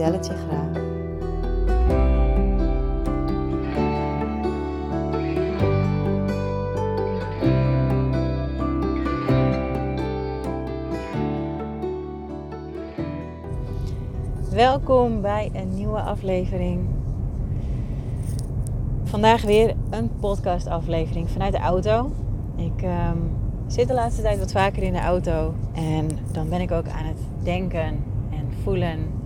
vertel 0.00 0.36
graag. 0.48 0.88
Welkom 14.50 15.20
bij 15.20 15.50
een 15.52 15.74
nieuwe 15.74 16.00
aflevering. 16.00 16.80
Vandaag 19.04 19.42
weer 19.42 19.74
een 19.90 20.10
podcastaflevering 20.20 21.30
vanuit 21.30 21.52
de 21.52 21.58
auto. 21.58 22.12
Ik 22.56 22.82
ehm, 22.82 23.16
zit 23.66 23.88
de 23.88 23.94
laatste 23.94 24.22
tijd 24.22 24.38
wat 24.38 24.52
vaker 24.52 24.82
in 24.82 24.92
de 24.92 25.00
auto 25.00 25.54
en 25.72 26.08
dan 26.32 26.48
ben 26.48 26.60
ik 26.60 26.70
ook 26.70 26.88
aan 26.88 27.04
het 27.04 27.18
denken 27.42 28.04
en 28.30 28.52
voelen 28.62 29.19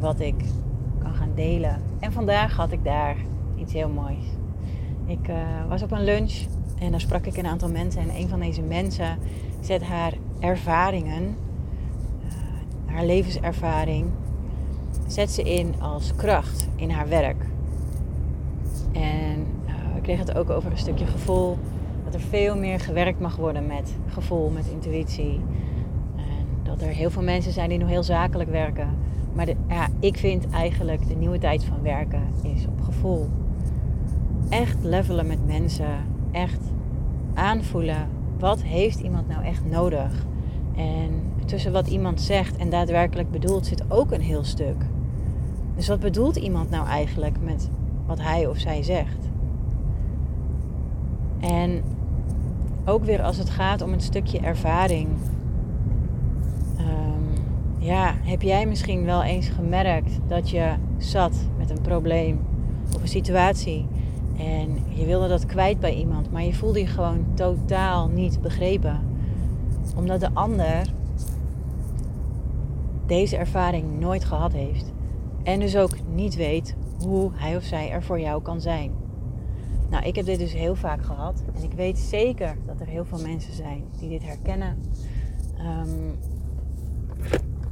wat 0.00 0.20
ik 0.20 0.44
kan 0.98 1.14
gaan 1.14 1.32
delen. 1.34 1.82
En 1.98 2.12
vandaag 2.12 2.56
had 2.56 2.72
ik 2.72 2.84
daar 2.84 3.16
iets 3.56 3.72
heel 3.72 3.88
moois. 3.88 4.24
Ik 5.04 5.28
uh, 5.28 5.36
was 5.68 5.82
op 5.82 5.90
een 5.90 6.04
lunch 6.04 6.32
en 6.78 6.90
daar 6.90 7.00
sprak 7.00 7.26
ik 7.26 7.36
een 7.36 7.46
aantal 7.46 7.68
mensen 7.68 8.02
en 8.02 8.16
een 8.16 8.28
van 8.28 8.40
deze 8.40 8.62
mensen 8.62 9.18
zet 9.60 9.82
haar 9.82 10.12
ervaringen, 10.38 11.36
uh, 12.24 12.94
haar 12.94 13.04
levenservaring, 13.04 14.10
zet 15.06 15.30
ze 15.30 15.42
in 15.42 15.74
als 15.80 16.14
kracht 16.16 16.68
in 16.76 16.90
haar 16.90 17.08
werk. 17.08 17.44
En 18.92 19.46
uh, 19.66 19.96
ik 19.96 20.02
kreeg 20.02 20.18
het 20.18 20.36
ook 20.36 20.50
over 20.50 20.70
een 20.70 20.78
stukje 20.78 21.06
gevoel. 21.06 21.58
Dat 22.04 22.14
er 22.14 22.20
veel 22.20 22.56
meer 22.56 22.80
gewerkt 22.80 23.20
mag 23.20 23.36
worden 23.36 23.66
met 23.66 23.94
gevoel, 24.08 24.50
met 24.50 24.66
intuïtie. 24.66 25.40
En 26.16 26.46
dat 26.62 26.80
er 26.82 26.88
heel 26.88 27.10
veel 27.10 27.22
mensen 27.22 27.52
zijn 27.52 27.68
die 27.68 27.78
nog 27.78 27.88
heel 27.88 28.02
zakelijk 28.02 28.50
werken. 28.50 28.88
Maar 29.32 29.48
ja, 29.68 29.88
ik 30.00 30.16
vind 30.16 30.50
eigenlijk 30.50 31.08
de 31.08 31.14
nieuwe 31.14 31.38
tijd 31.38 31.64
van 31.64 31.82
werken 31.82 32.22
is 32.42 32.66
op 32.66 32.80
gevoel. 32.80 33.28
Echt 34.48 34.84
levelen 34.84 35.26
met 35.26 35.46
mensen. 35.46 35.90
Echt 36.30 36.60
aanvoelen. 37.34 38.08
Wat 38.38 38.62
heeft 38.62 39.00
iemand 39.00 39.28
nou 39.28 39.44
echt 39.44 39.64
nodig? 39.64 40.26
En 40.76 41.22
tussen 41.44 41.72
wat 41.72 41.86
iemand 41.88 42.20
zegt 42.20 42.56
en 42.56 42.70
daadwerkelijk 42.70 43.30
bedoelt 43.30 43.66
zit 43.66 43.84
ook 43.88 44.12
een 44.12 44.20
heel 44.20 44.44
stuk. 44.44 44.84
Dus 45.76 45.88
wat 45.88 46.00
bedoelt 46.00 46.36
iemand 46.36 46.70
nou 46.70 46.86
eigenlijk 46.86 47.36
met 47.42 47.70
wat 48.06 48.20
hij 48.20 48.46
of 48.46 48.58
zij 48.58 48.82
zegt? 48.82 49.28
En 51.40 51.82
ook 52.84 53.04
weer 53.04 53.22
als 53.22 53.36
het 53.36 53.50
gaat 53.50 53.82
om 53.82 53.92
een 53.92 54.00
stukje 54.00 54.38
ervaring. 54.40 55.08
Ja, 57.82 58.14
heb 58.22 58.42
jij 58.42 58.66
misschien 58.66 59.04
wel 59.04 59.22
eens 59.22 59.48
gemerkt 59.48 60.18
dat 60.28 60.50
je 60.50 60.74
zat 60.98 61.32
met 61.58 61.70
een 61.70 61.80
probleem 61.80 62.40
of 62.94 63.02
een 63.02 63.08
situatie 63.08 63.86
en 64.36 64.78
je 64.88 65.06
wilde 65.06 65.28
dat 65.28 65.46
kwijt 65.46 65.80
bij 65.80 65.94
iemand, 65.94 66.30
maar 66.30 66.42
je 66.42 66.54
voelde 66.54 66.80
je 66.80 66.86
gewoon 66.86 67.26
totaal 67.34 68.08
niet 68.08 68.40
begrepen, 68.40 69.00
omdat 69.96 70.20
de 70.20 70.30
ander 70.32 70.92
deze 73.06 73.36
ervaring 73.36 74.00
nooit 74.00 74.24
gehad 74.24 74.52
heeft. 74.52 74.92
En 75.42 75.60
dus 75.60 75.76
ook 75.76 75.96
niet 76.14 76.34
weet 76.34 76.76
hoe 76.98 77.30
hij 77.34 77.56
of 77.56 77.62
zij 77.62 77.90
er 77.90 78.02
voor 78.02 78.20
jou 78.20 78.42
kan 78.42 78.60
zijn. 78.60 78.92
Nou, 79.90 80.04
ik 80.04 80.16
heb 80.16 80.24
dit 80.24 80.38
dus 80.38 80.52
heel 80.52 80.74
vaak 80.74 81.04
gehad. 81.04 81.42
En 81.54 81.62
ik 81.62 81.72
weet 81.72 81.98
zeker 81.98 82.56
dat 82.66 82.80
er 82.80 82.86
heel 82.86 83.04
veel 83.04 83.20
mensen 83.20 83.54
zijn 83.54 83.84
die 83.98 84.08
dit 84.08 84.24
herkennen. 84.24 84.78
Um, 85.58 86.18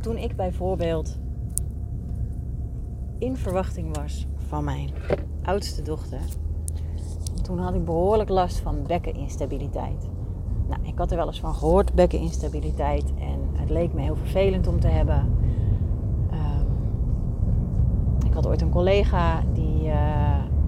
toen 0.00 0.16
ik 0.16 0.36
bijvoorbeeld 0.36 1.18
in 3.18 3.36
verwachting 3.36 3.96
was 3.96 4.26
van 4.36 4.64
mijn 4.64 4.90
oudste 5.42 5.82
dochter. 5.82 6.20
Toen 7.42 7.58
had 7.58 7.74
ik 7.74 7.84
behoorlijk 7.84 8.28
last 8.28 8.58
van 8.58 8.82
bekkeninstabiliteit. 8.86 10.08
Nou, 10.68 10.80
ik 10.82 10.98
had 10.98 11.10
er 11.10 11.16
wel 11.16 11.26
eens 11.26 11.40
van 11.40 11.54
gehoord, 11.54 11.94
bekkeninstabiliteit. 11.94 13.12
En 13.18 13.40
het 13.52 13.70
leek 13.70 13.92
me 13.92 14.00
heel 14.00 14.16
vervelend 14.16 14.66
om 14.66 14.80
te 14.80 14.88
hebben 14.88 15.38
had 18.38 18.46
ooit 18.46 18.62
een 18.62 18.70
collega 18.70 19.42
die, 19.52 19.82
uh, 19.82 19.92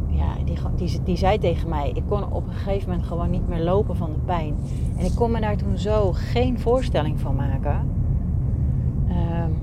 ja, 0.08 0.34
die, 0.76 1.02
die 1.04 1.16
zei 1.16 1.38
tegen 1.38 1.68
mij: 1.68 1.90
Ik 1.94 2.02
kon 2.08 2.32
op 2.32 2.46
een 2.46 2.52
gegeven 2.52 2.88
moment 2.88 3.06
gewoon 3.06 3.30
niet 3.30 3.48
meer 3.48 3.62
lopen 3.62 3.96
van 3.96 4.12
de 4.12 4.18
pijn. 4.18 4.56
En 4.96 5.04
ik 5.04 5.14
kon 5.14 5.30
me 5.30 5.40
daar 5.40 5.56
toen 5.56 5.78
zo 5.78 6.12
geen 6.12 6.58
voorstelling 6.58 7.20
van 7.20 7.34
maken. 7.34 7.99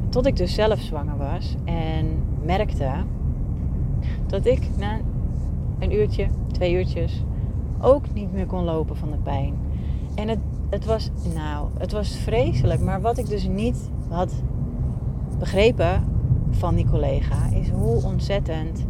Tot 0.09 0.25
ik 0.25 0.35
dus 0.35 0.53
zelf 0.53 0.79
zwanger 0.79 1.17
was 1.17 1.55
en 1.63 2.23
merkte 2.43 2.91
dat 4.27 4.45
ik 4.45 4.69
na 4.77 4.99
een 5.79 5.93
uurtje, 5.93 6.27
twee 6.51 6.73
uurtjes, 6.73 7.23
ook 7.81 8.13
niet 8.13 8.33
meer 8.33 8.45
kon 8.45 8.63
lopen 8.63 8.95
van 8.95 9.11
de 9.11 9.17
pijn. 9.17 9.53
En 10.15 10.27
het, 10.27 10.39
het 10.69 10.85
was, 10.85 11.09
nou, 11.35 11.67
het 11.77 11.91
was 11.91 12.15
vreselijk. 12.15 12.81
Maar 12.81 13.01
wat 13.01 13.17
ik 13.17 13.27
dus 13.27 13.47
niet 13.47 13.89
had 14.09 14.43
begrepen, 15.39 16.03
van 16.51 16.75
die 16.75 16.89
collega 16.89 17.49
is 17.53 17.69
hoe 17.69 18.03
ontzettend 18.03 18.85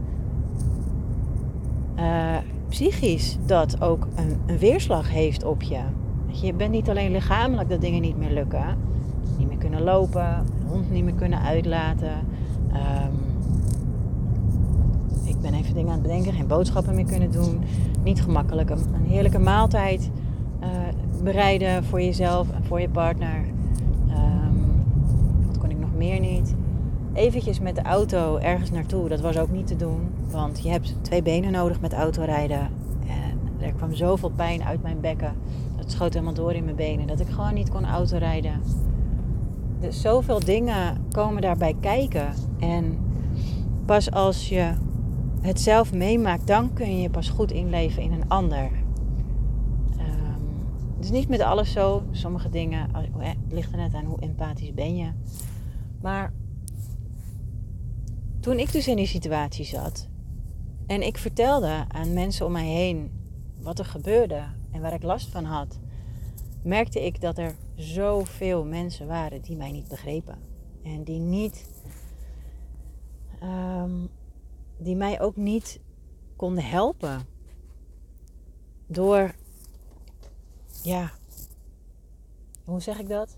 uh, 2.00 2.36
psychisch 2.70 3.38
dat 3.46 3.82
ook 3.82 4.08
een, 4.16 4.38
een, 4.46 4.58
weerslag 4.58 5.12
heeft 5.12 5.44
op 5.44 5.62
je. 5.62 5.80
Je 6.28 6.54
bent 6.54 6.72
niet 6.72 6.90
alleen 6.90 7.12
lichamelijk 7.12 7.70
dat 7.70 7.82
dingen 7.82 8.02
niet 8.02 8.18
meer 8.18 8.32
lukken, 8.32 8.78
niet 9.38 9.48
meer 9.48 9.58
kunnen 9.58 9.82
lopen, 9.82 10.46
hond 10.68 10.92
niet 10.92 11.04
meer 11.04 11.14
kunnen 11.14 11.42
uitlaten. 11.42 12.14
Um, 12.72 13.26
ik 15.24 15.42
ben 15.42 15.54
even 15.54 15.74
dingen 15.74 15.90
aan 15.92 16.00
het 16.00 16.08
bedenken, 16.08 16.34
geen 16.34 16.48
boodschappen 16.48 16.96
meer 16.96 17.06
kunnen 17.06 17.32
doen, 17.32 17.60
niet 18.04 18.22
gemakkelijk 18.22 18.70
een, 18.70 18.80
een 18.94 19.06
heerlijke 19.06 19.40
maaltijd 19.40 20.10
uh, 20.62 20.68
bereiden 21.24 21.84
voor 21.84 22.02
jezelf 22.02 22.52
en 22.52 22.64
voor 22.64 22.82
je 22.82 22.90
partner. 22.90 23.44
Um, 24.10 24.86
wat 25.48 25.58
kon 25.58 25.70
ik 25.70 25.80
nog 25.80 25.96
meer 25.96 26.20
niet? 26.20 26.56
eventjes 27.18 27.60
met 27.60 27.76
de 27.76 27.82
auto 27.82 28.38
ergens 28.38 28.72
naartoe, 28.72 29.10
dat 29.10 29.20
was 29.20 29.38
ook 29.38 29.50
niet 29.50 29.68
te 29.68 29.76
doen. 29.76 30.10
Want 30.32 30.64
je 30.64 30.70
hebt 30.70 30.96
twee 31.02 31.22
benen 31.22 31.52
nodig 31.52 31.82
met 31.82 31.94
autorijden. 31.94 32.60
En 33.08 33.40
er 33.60 33.74
kwam 33.74 33.94
zoveel 33.94 34.32
pijn 34.36 34.64
uit 34.64 34.82
mijn 34.82 35.00
bekken. 35.00 35.34
Dat 35.78 35.92
schoot 35.92 36.14
helemaal 36.14 36.34
door 36.34 36.54
in 36.54 36.64
mijn 36.64 36.76
benen. 36.76 37.08
Dat 37.08 37.20
ik 37.20 37.30
gewoon 37.30 37.54
niet 37.54 37.70
kon 37.70 37.86
autorijden. 37.86 38.62
Dus 39.80 40.02
zoveel 40.02 40.40
dingen 40.40 41.06
komen 41.12 41.42
daarbij 41.42 41.76
kijken. 41.80 42.34
En 42.60 43.00
pas 43.86 44.12
als 44.12 44.50
je 44.50 44.74
het 45.42 45.62
zelf 45.62 45.94
meemaakt, 45.94 46.48
dan 46.48 46.74
kun 46.74 47.02
je 47.02 47.10
pas 47.10 47.30
goed 47.30 47.52
inleven 47.52 48.02
in 48.02 48.12
een 48.12 48.30
ander. 48.30 48.72
Um, 50.00 50.66
dus 51.00 51.10
niet 51.10 51.30
met 51.30 51.42
alles 51.42 51.72
zo. 51.72 52.04
Sommige 52.12 52.50
dingen, 52.50 52.90
het 53.18 53.38
ligt 53.50 53.72
er 53.72 53.78
net 53.78 53.94
aan 53.94 54.06
hoe 54.06 54.22
empathisch 54.22 54.74
ben 54.74 54.96
je. 54.96 55.12
Maar 56.02 56.34
toen 58.40 58.60
ik 58.60 58.72
dus 58.72 58.88
in 58.88 58.96
die 58.96 59.08
situatie 59.08 59.66
zat 59.66 60.08
en 60.86 61.02
ik 61.02 61.18
vertelde 61.18 61.86
aan 61.88 62.14
mensen 62.14 62.46
om 62.46 62.52
mij 62.52 62.68
heen 62.68 63.12
wat 63.62 63.80
er 63.80 63.86
gebeurde 63.86 64.42
en 64.72 64.82
waar 64.82 64.94
ik 64.94 65.04
last 65.04 65.30
van 65.30 65.44
had, 65.44 65.80
merkte 66.64 67.06
ik 67.06 67.22
dat 67.22 67.38
er 67.38 67.56
zoveel 67.78 68.66
mensen 68.66 69.08
waren 69.08 69.42
die 69.42 69.56
mij 69.56 69.72
niet 69.72 69.88
begrepen. 69.88 70.38
En 70.84 71.04
die 71.04 71.20
niet, 71.20 71.70
um, 73.44 74.10
die 74.78 74.96
mij 74.96 75.22
ook 75.22 75.36
niet 75.36 75.80
konden 76.36 76.64
helpen. 76.64 77.22
Door, 78.88 79.36
ja, 80.82 81.12
hoe 82.64 82.82
zeg 82.82 83.00
ik 83.00 83.10
dat? 83.10 83.38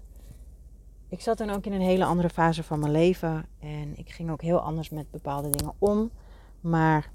ik 1.10 1.22
zat 1.22 1.38
dan 1.38 1.50
ook 1.50 1.66
in 1.66 1.74
een 1.74 1.82
hele 1.82 2.06
andere 2.06 2.30
fase 2.30 2.64
van 2.64 2.80
mijn 2.80 2.92
leven. 2.92 3.46
En 3.60 3.98
ik 3.98 4.10
ging 4.10 4.32
ook 4.32 4.42
heel 4.42 4.60
anders 4.60 4.90
met 4.90 5.12
bepaalde 5.12 5.50
dingen 5.50 5.74
om. 5.80 6.12
Maar 6.62 7.12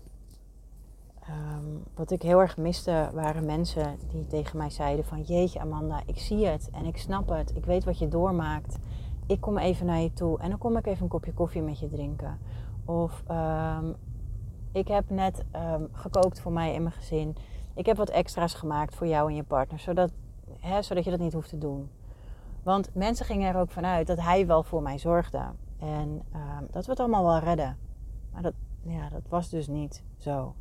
ehm, 1.27 1.65
wat 1.95 2.11
ik 2.11 2.23
heel 2.23 2.41
erg 2.41 2.57
miste 2.57 3.11
waren 3.13 3.47
mensen 3.47 3.99
die 4.09 4.27
tegen 4.27 4.59
mij 4.59 4.71
zeiden 4.71 5.05
van... 5.05 5.23
Jeetje 5.23 5.61
Amanda, 5.61 6.03
ik 6.07 6.19
zie 6.19 6.47
het 6.47 6.71
en 6.73 6.85
ik 6.85 6.97
snap 6.97 7.29
het. 7.29 7.57
Ik 7.57 7.65
weet 7.65 7.85
wat 7.85 7.99
je 7.99 8.09
doormaakt. 8.09 8.79
Ik 9.27 9.41
kom 9.41 9.59
even 9.59 9.87
naar 9.87 10.01
je 10.01 10.13
toe 10.13 10.39
en 10.39 10.49
dan 10.49 10.59
kom 10.59 10.77
ik 10.77 10.87
even 10.87 11.03
een 11.03 11.09
kopje 11.09 11.33
koffie 11.33 11.63
met 11.63 11.79
je 11.79 11.89
drinken. 11.89 12.39
Of 12.85 13.23
ehm, 13.27 13.93
ik 14.73 14.89
heb 14.89 15.11
net 15.11 15.45
ehm, 15.51 15.83
gekookt 15.93 16.41
voor 16.41 16.53
mij 16.53 16.75
en 16.75 16.83
mijn 16.83 16.95
gezin. 16.95 17.37
Ik 17.75 17.87
heb 17.87 17.97
wat 17.97 18.11
extra's 18.11 18.55
gemaakt 18.55 18.95
voor 18.95 19.07
jou 19.07 19.29
en 19.29 19.37
je 19.37 19.43
partner, 19.43 19.79
zodat, 19.79 20.13
hè, 20.59 20.83
zodat 20.83 21.05
je 21.05 21.11
dat 21.11 21.21
niet 21.21 21.33
hoeft 21.33 21.49
te 21.49 21.59
doen. 21.59 21.91
Want 22.63 22.95
mensen 22.95 23.27
gingen 23.27 23.55
er 23.55 23.61
ook 23.61 23.71
vanuit 23.71 24.07
dat 24.07 24.21
hij 24.21 24.47
wel 24.47 24.63
voor 24.63 24.83
mij 24.83 24.99
zorgde. 24.99 25.43
En 25.79 26.23
dat 26.71 26.85
we 26.85 26.91
het 26.91 27.01
allemaal 27.01 27.25
wel 27.25 27.39
redden. 27.39 27.77
Maar 28.33 28.43
dat, 28.43 28.55
ja, 28.83 29.09
dat 29.09 29.23
was 29.29 29.49
dus 29.49 29.69
niet 29.69 30.03
zo. 30.19 30.55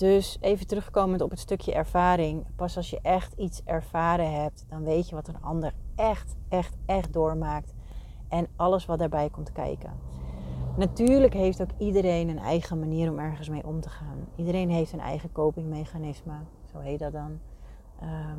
Dus 0.00 0.38
even 0.40 0.66
terugkomend 0.66 1.20
op 1.20 1.30
het 1.30 1.38
stukje 1.38 1.72
ervaring. 1.74 2.46
Pas 2.56 2.76
als 2.76 2.90
je 2.90 2.98
echt 3.02 3.32
iets 3.32 3.62
ervaren 3.64 4.40
hebt, 4.40 4.64
dan 4.68 4.84
weet 4.84 5.08
je 5.08 5.14
wat 5.14 5.28
een 5.28 5.42
ander 5.42 5.72
echt, 5.96 6.36
echt, 6.48 6.76
echt 6.86 7.12
doormaakt. 7.12 7.74
En 8.28 8.46
alles 8.56 8.86
wat 8.86 8.98
daarbij 8.98 9.30
komt 9.30 9.52
kijken. 9.52 9.92
Natuurlijk 10.76 11.32
heeft 11.32 11.62
ook 11.62 11.70
iedereen 11.78 12.28
een 12.28 12.38
eigen 12.38 12.78
manier 12.78 13.10
om 13.10 13.18
ergens 13.18 13.48
mee 13.48 13.66
om 13.66 13.80
te 13.80 13.88
gaan. 13.88 14.26
Iedereen 14.36 14.70
heeft 14.70 14.92
een 14.92 15.00
eigen 15.00 15.32
copingmechanisme, 15.32 16.34
zo 16.72 16.78
heet 16.78 16.98
dat 16.98 17.12
dan. 17.12 17.38
Ehm, 18.00 18.38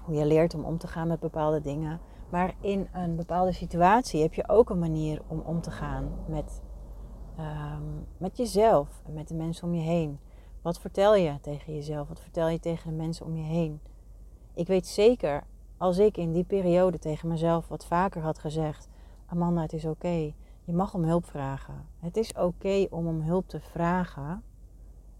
hoe 0.00 0.14
je 0.14 0.26
leert 0.26 0.54
om 0.54 0.64
om 0.64 0.78
te 0.78 0.86
gaan 0.86 1.08
met 1.08 1.20
bepaalde 1.20 1.60
dingen. 1.60 2.00
Maar 2.28 2.54
in 2.60 2.88
een 2.92 3.16
bepaalde 3.16 3.52
situatie 3.52 4.22
heb 4.22 4.34
je 4.34 4.48
ook 4.48 4.70
een 4.70 4.78
manier 4.78 5.22
om 5.26 5.40
om 5.40 5.60
te 5.60 5.70
gaan 5.70 6.10
met, 6.28 6.62
ehm, 7.36 7.82
met 8.16 8.36
jezelf 8.36 9.02
en 9.06 9.12
met 9.12 9.28
de 9.28 9.34
mensen 9.34 9.68
om 9.68 9.74
je 9.74 9.82
heen. 9.82 10.18
Wat 10.62 10.80
vertel 10.80 11.14
je 11.14 11.40
tegen 11.40 11.74
jezelf? 11.74 12.08
Wat 12.08 12.20
vertel 12.20 12.48
je 12.48 12.60
tegen 12.60 12.90
de 12.90 12.96
mensen 12.96 13.26
om 13.26 13.36
je 13.36 13.44
heen? 13.44 13.80
Ik 14.54 14.66
weet 14.66 14.86
zeker, 14.86 15.44
als 15.76 15.98
ik 15.98 16.16
in 16.16 16.32
die 16.32 16.44
periode 16.44 16.98
tegen 16.98 17.28
mezelf 17.28 17.68
wat 17.68 17.86
vaker 17.86 18.22
had 18.22 18.38
gezegd: 18.38 18.88
Amanda, 19.26 19.62
het 19.62 19.72
is 19.72 19.84
oké. 19.84 20.32
Je 20.64 20.72
mag 20.72 20.94
om 20.94 21.04
hulp 21.04 21.24
vragen. 21.24 21.88
Het 21.98 22.16
is 22.16 22.32
oké 22.32 22.86
om 22.90 23.06
om 23.06 23.20
hulp 23.20 23.48
te 23.48 23.60
vragen 23.60 24.42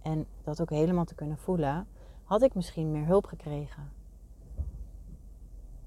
en 0.03 0.27
dat 0.43 0.61
ook 0.61 0.71
helemaal 0.71 1.05
te 1.05 1.15
kunnen 1.15 1.39
voelen. 1.39 1.87
Had 2.25 2.43
ik 2.43 2.55
misschien 2.55 2.91
meer 2.91 3.07
hulp 3.07 3.27
gekregen. 3.27 3.96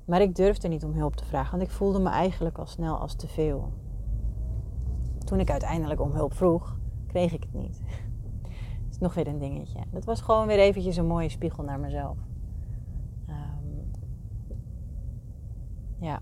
Maar 0.10 0.22
ik 0.22 0.36
durfde 0.36 0.68
niet 0.68 0.84
om 0.84 0.94
hulp 0.94 1.16
te 1.16 1.26
vragen, 1.26 1.52
want 1.58 1.70
ik 1.70 1.76
voelde 1.76 2.00
me 2.00 2.10
eigenlijk 2.10 2.58
al 2.58 2.66
snel 2.66 2.98
als 2.98 3.16
te 3.16 3.28
veel. 3.28 3.74
Toen 5.26 5.40
ik 5.40 5.50
uiteindelijk 5.50 6.02
om 6.02 6.12
hulp 6.12 6.34
vroeg, 6.34 6.78
kreeg 7.08 7.34
ik 7.34 7.44
het 7.44 7.54
niet 7.54 7.82
nog 9.00 9.14
weer 9.14 9.28
een 9.28 9.40
dingetje. 9.40 9.80
Dat 9.92 10.06
was 10.06 10.22
gewoon 10.22 10.48
weer 10.48 10.60
eventjes 10.60 10.98
een 10.98 11.08
mooie 11.08 11.30
spiegel 11.30 11.64
naar 11.64 11.80
mezelf. 11.80 12.18
Um, 13.30 13.92
ja. 16.00 16.22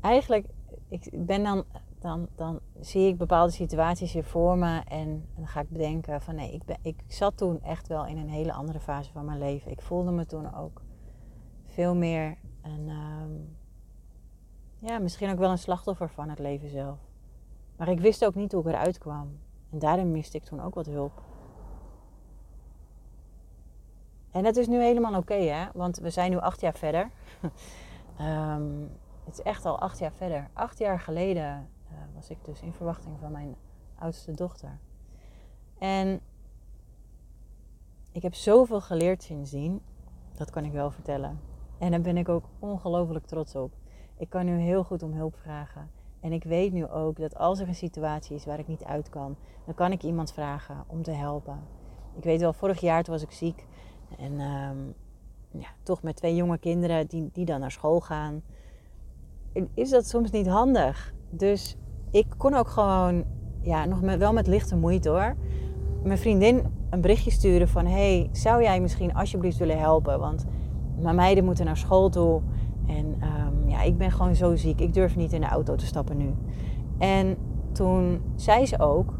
Eigenlijk, 0.00 0.46
ik 0.88 1.26
ben 1.26 1.42
dan, 1.42 1.64
dan, 2.06 2.28
dan 2.34 2.60
zie 2.80 3.08
ik 3.08 3.18
bepaalde 3.18 3.52
situaties 3.52 4.12
hier 4.12 4.24
voor 4.24 4.58
me 4.58 4.80
en 4.88 5.28
dan 5.34 5.46
ga 5.46 5.60
ik 5.60 5.68
bedenken 5.68 6.20
van 6.20 6.34
nee, 6.34 6.52
ik, 6.52 6.64
ben, 6.64 6.76
ik 6.82 6.96
zat 7.06 7.36
toen 7.36 7.62
echt 7.62 7.88
wel 7.88 8.06
in 8.06 8.18
een 8.18 8.28
hele 8.28 8.52
andere 8.52 8.80
fase 8.80 9.12
van 9.12 9.24
mijn 9.24 9.38
leven. 9.38 9.70
Ik 9.70 9.80
voelde 9.80 10.10
me 10.10 10.26
toen 10.26 10.54
ook 10.54 10.82
veel 11.64 11.94
meer 11.94 12.36
een, 12.62 12.88
um, 12.88 13.56
ja, 14.78 14.98
misschien 14.98 15.30
ook 15.30 15.38
wel 15.38 15.50
een 15.50 15.58
slachtoffer 15.58 16.08
van 16.08 16.28
het 16.28 16.38
leven 16.38 16.68
zelf. 16.68 16.98
Maar 17.76 17.88
ik 17.88 18.00
wist 18.00 18.24
ook 18.24 18.34
niet 18.34 18.52
hoe 18.52 18.60
ik 18.62 18.68
eruit 18.68 18.98
kwam. 18.98 19.38
En 19.70 19.78
daarin 19.78 20.10
miste 20.10 20.36
ik 20.36 20.44
toen 20.44 20.62
ook 20.62 20.74
wat 20.74 20.86
hulp. 20.86 21.22
En 24.30 24.42
dat 24.42 24.56
is 24.56 24.66
nu 24.66 24.82
helemaal 24.82 25.16
oké, 25.16 25.34
hè? 25.34 25.66
Want 25.74 25.98
we 25.98 26.10
zijn 26.10 26.30
nu 26.30 26.38
acht 26.38 26.60
jaar 26.60 26.74
verder. 26.74 27.10
um, 28.20 28.90
het 29.24 29.38
is 29.38 29.42
echt 29.42 29.64
al 29.64 29.78
acht 29.78 29.98
jaar 29.98 30.12
verder. 30.12 30.48
Acht 30.52 30.78
jaar 30.78 31.00
geleden 31.00 31.68
was 32.16 32.30
ik 32.30 32.44
dus 32.44 32.60
in 32.60 32.72
verwachting 32.72 33.18
van 33.20 33.32
mijn 33.32 33.54
oudste 33.98 34.32
dochter. 34.32 34.78
En 35.78 36.20
ik 38.12 38.22
heb 38.22 38.34
zoveel 38.34 38.80
geleerd 38.80 39.22
sindsdien. 39.22 39.80
Dat 40.34 40.50
kan 40.50 40.64
ik 40.64 40.72
wel 40.72 40.90
vertellen. 40.90 41.40
En 41.78 41.90
daar 41.90 42.00
ben 42.00 42.16
ik 42.16 42.28
ook 42.28 42.44
ongelooflijk 42.58 43.26
trots 43.26 43.54
op. 43.54 43.72
Ik 44.16 44.30
kan 44.30 44.44
nu 44.44 44.58
heel 44.58 44.84
goed 44.84 45.02
om 45.02 45.12
hulp 45.12 45.36
vragen. 45.36 45.90
En 46.20 46.32
ik 46.32 46.44
weet 46.44 46.72
nu 46.72 46.86
ook 46.86 47.16
dat 47.16 47.36
als 47.36 47.58
er 47.58 47.68
een 47.68 47.74
situatie 47.74 48.36
is 48.36 48.44
waar 48.44 48.58
ik 48.58 48.68
niet 48.68 48.84
uit 48.84 49.08
kan, 49.08 49.36
dan 49.64 49.74
kan 49.74 49.92
ik 49.92 50.02
iemand 50.02 50.32
vragen 50.32 50.84
om 50.86 51.02
te 51.02 51.10
helpen. 51.10 51.60
Ik 52.16 52.24
weet 52.24 52.40
wel, 52.40 52.52
vorig 52.52 52.80
jaar 52.80 53.02
toen 53.02 53.14
was 53.14 53.22
ik 53.22 53.30
ziek. 53.30 53.66
En 54.18 54.40
ehm, 54.40 54.78
ja, 55.50 55.68
toch 55.82 56.02
met 56.02 56.16
twee 56.16 56.34
jonge 56.34 56.58
kinderen 56.58 57.06
die, 57.06 57.30
die 57.32 57.44
dan 57.44 57.60
naar 57.60 57.70
school 57.70 58.00
gaan. 58.00 58.42
Is 59.74 59.90
dat 59.90 60.08
soms 60.08 60.30
niet 60.30 60.46
handig? 60.46 61.14
Dus 61.30 61.76
ik 62.16 62.26
kon 62.36 62.54
ook 62.54 62.68
gewoon, 62.68 63.24
ja, 63.60 63.84
nog 63.84 64.02
met, 64.02 64.18
wel 64.18 64.32
met 64.32 64.46
lichte 64.46 64.76
moeite 64.76 65.08
hoor. 65.08 65.36
Mijn 66.02 66.18
vriendin 66.18 66.62
een 66.90 67.00
berichtje 67.00 67.30
sturen 67.30 67.68
van... 67.68 67.86
hey, 67.86 68.28
zou 68.32 68.62
jij 68.62 68.80
misschien 68.80 69.14
alsjeblieft 69.14 69.58
willen 69.58 69.78
helpen? 69.78 70.18
Want 70.18 70.44
mijn 70.98 71.16
meiden 71.16 71.44
moeten 71.44 71.64
naar 71.64 71.76
school 71.76 72.08
toe. 72.08 72.40
En 72.86 73.16
ehm, 73.20 73.68
ja, 73.68 73.82
ik 73.82 73.98
ben 73.98 74.10
gewoon 74.10 74.34
zo 74.34 74.56
ziek. 74.56 74.80
Ik 74.80 74.94
durf 74.94 75.16
niet 75.16 75.32
in 75.32 75.40
de 75.40 75.46
auto 75.46 75.74
te 75.74 75.86
stappen 75.86 76.16
nu. 76.16 76.34
En 76.98 77.36
toen 77.72 78.20
zei 78.34 78.66
ze 78.66 78.78
ook: 78.78 79.14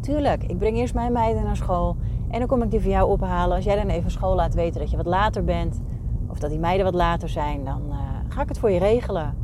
Tuurlijk, 0.00 0.44
ik 0.44 0.58
breng 0.58 0.76
eerst 0.76 0.94
mijn 0.94 1.12
meiden 1.12 1.42
naar 1.44 1.56
school. 1.56 1.96
En 2.30 2.38
dan 2.38 2.48
kom 2.48 2.62
ik 2.62 2.70
die 2.70 2.80
voor 2.80 2.90
jou 2.90 3.10
ophalen. 3.10 3.56
Als 3.56 3.64
jij 3.64 3.76
dan 3.76 3.88
even 3.88 4.10
school 4.10 4.34
laat 4.34 4.54
weten 4.54 4.80
dat 4.80 4.90
je 4.90 4.96
wat 4.96 5.06
later 5.06 5.44
bent. 5.44 5.80
Of 6.26 6.38
dat 6.38 6.50
die 6.50 6.58
meiden 6.58 6.84
wat 6.84 6.94
later 6.94 7.28
zijn. 7.28 7.64
Dan 7.64 7.82
uh, 7.88 7.96
ga 8.28 8.42
ik 8.42 8.48
het 8.48 8.58
voor 8.58 8.70
je 8.70 8.78
regelen. 8.78 9.34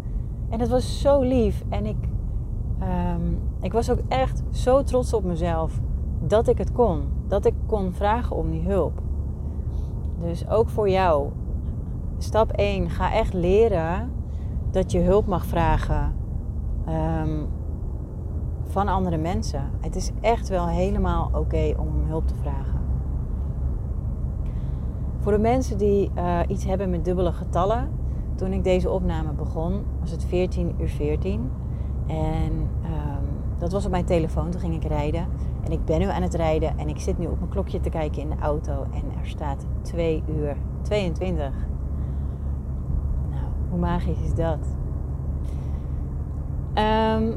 En 0.50 0.58
dat 0.58 0.68
was 0.68 1.00
zo 1.00 1.20
lief. 1.20 1.62
En 1.68 1.86
ik, 1.86 1.96
um, 2.84 3.38
ik 3.60 3.72
was 3.72 3.90
ook 3.90 4.00
echt 4.08 4.42
zo 4.50 4.82
trots 4.82 5.12
op 5.12 5.24
mezelf. 5.24 5.80
Dat 6.20 6.48
ik 6.48 6.58
het 6.58 6.72
kon. 6.72 7.02
Dat 7.28 7.44
ik 7.44 7.54
kon 7.66 7.92
vragen 7.92 8.36
om 8.36 8.50
die 8.50 8.62
hulp. 8.62 9.02
Dus 10.20 10.48
ook 10.48 10.68
voor 10.68 10.88
jou 10.88 11.30
stap 12.18 12.50
1, 12.50 12.90
ga 12.90 13.12
echt 13.12 13.34
leren 13.34 14.12
dat 14.70 14.92
je 14.92 15.00
hulp 15.00 15.26
mag 15.26 15.46
vragen 15.46 16.14
um, 16.88 17.46
van 18.62 18.88
andere 18.88 19.16
mensen. 19.16 19.70
Het 19.80 19.96
is 19.96 20.10
echt 20.20 20.48
wel 20.48 20.66
helemaal 20.66 21.30
oké 21.32 21.74
om 21.78 21.88
hulp 22.06 22.26
te 22.26 22.34
vragen. 22.34 22.80
Voor 25.18 25.32
de 25.32 25.38
mensen 25.38 25.78
die 25.78 26.10
uh, 26.16 26.38
iets 26.48 26.64
hebben 26.64 26.90
met 26.90 27.04
dubbele 27.04 27.32
getallen, 27.32 27.90
toen 28.34 28.52
ik 28.52 28.64
deze 28.64 28.90
opname 28.90 29.32
begon, 29.32 29.82
was 30.00 30.10
het 30.10 30.24
14 30.24 30.74
uur 30.78 30.88
14. 30.88 31.50
En 32.06 32.52
um, 32.84 33.28
dat 33.58 33.72
was 33.72 33.84
op 33.84 33.90
mijn 33.90 34.04
telefoon, 34.04 34.50
toen 34.50 34.60
ging 34.60 34.74
ik 34.74 34.84
rijden. 34.84 35.26
En 35.64 35.72
ik 35.72 35.84
ben 35.84 35.98
nu 35.98 36.06
aan 36.06 36.22
het 36.22 36.34
rijden 36.34 36.78
en 36.78 36.88
ik 36.88 36.98
zit 36.98 37.18
nu 37.18 37.26
op 37.26 37.38
mijn 37.38 37.50
klokje 37.50 37.80
te 37.80 37.88
kijken 37.88 38.22
in 38.22 38.28
de 38.28 38.38
auto 38.40 38.82
en 38.82 39.02
er 39.20 39.26
staat 39.26 39.66
2 39.82 40.22
uur 40.38 40.56
22. 40.82 41.52
Hoe 43.70 43.78
magisch 43.78 44.20
is 44.20 44.34
dat? 44.34 44.58
Um, 46.74 47.36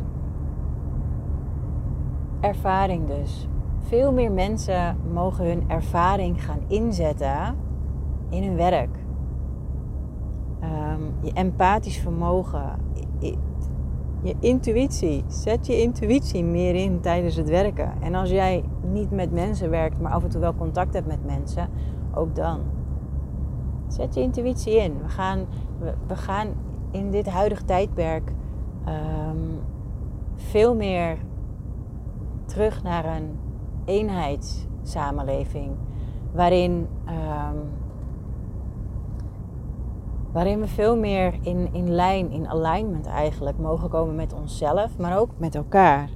ervaring 2.40 3.08
dus. 3.08 3.48
Veel 3.80 4.12
meer 4.12 4.32
mensen 4.32 4.98
mogen 5.14 5.46
hun 5.46 5.64
ervaring 5.68 6.44
gaan 6.44 6.60
inzetten 6.68 7.56
in 8.30 8.44
hun 8.44 8.56
werk. 8.56 8.98
Um, 10.64 11.14
je 11.22 11.34
empathisch 11.34 11.98
vermogen, 11.98 12.80
je, 14.22 14.36
intuïtie. 14.40 15.24
Zet 15.28 15.68
je 15.68 15.82
intuïtie 15.82 16.44
meer 16.44 16.76
in 16.76 17.00
tijdens 17.00 17.36
het 17.36 17.50
werken. 17.50 17.92
En 18.02 18.16
als 18.16 18.30
jij 18.30 18.64
niet 18.92 19.12
met 19.12 19.32
mensen 19.32 19.70
werkt, 19.70 20.02
maar 20.02 20.12
af 20.12 20.24
en 20.24 20.30
toe 20.30 20.42
wel 20.42 20.56
contact 20.56 20.94
hebt 20.94 21.08
met 21.08 21.26
mensen, 21.26 21.70
ook 22.14 22.36
dan. 22.36 22.60
Zet 23.88 24.14
je 24.14 24.22
intuïtie 24.22 24.76
in. 24.76 24.98
We 25.02 25.10
gaan, 25.10 25.46
we, 26.08 26.16
gaan 26.16 26.48
in 26.92 27.12
dit 27.12 27.30
huidige 27.30 27.66
tijdperk 27.66 28.32
ehm, 28.86 29.38
veel 30.36 30.76
meer 30.76 31.18
terug 32.46 32.84
naar 32.84 33.06
een 33.06 33.40
eenheidssamenleving. 33.86 35.72
Waarin, 36.32 36.88
um, 37.08 37.70
waarin 40.38 40.60
we 40.60 40.68
veel 40.68 40.98
meer 40.98 41.40
in, 41.42 41.74
in 41.74 41.92
lijn, 41.92 42.32
in 42.32 42.48
alignment 42.48 43.06
eigenlijk 43.06 43.58
mogen 43.58 43.90
komen 43.90 44.16
met 44.16 44.34
onszelf, 44.34 44.98
maar 44.98 45.18
ook 45.18 45.30
met 45.38 45.56
elkaar. 45.56 46.10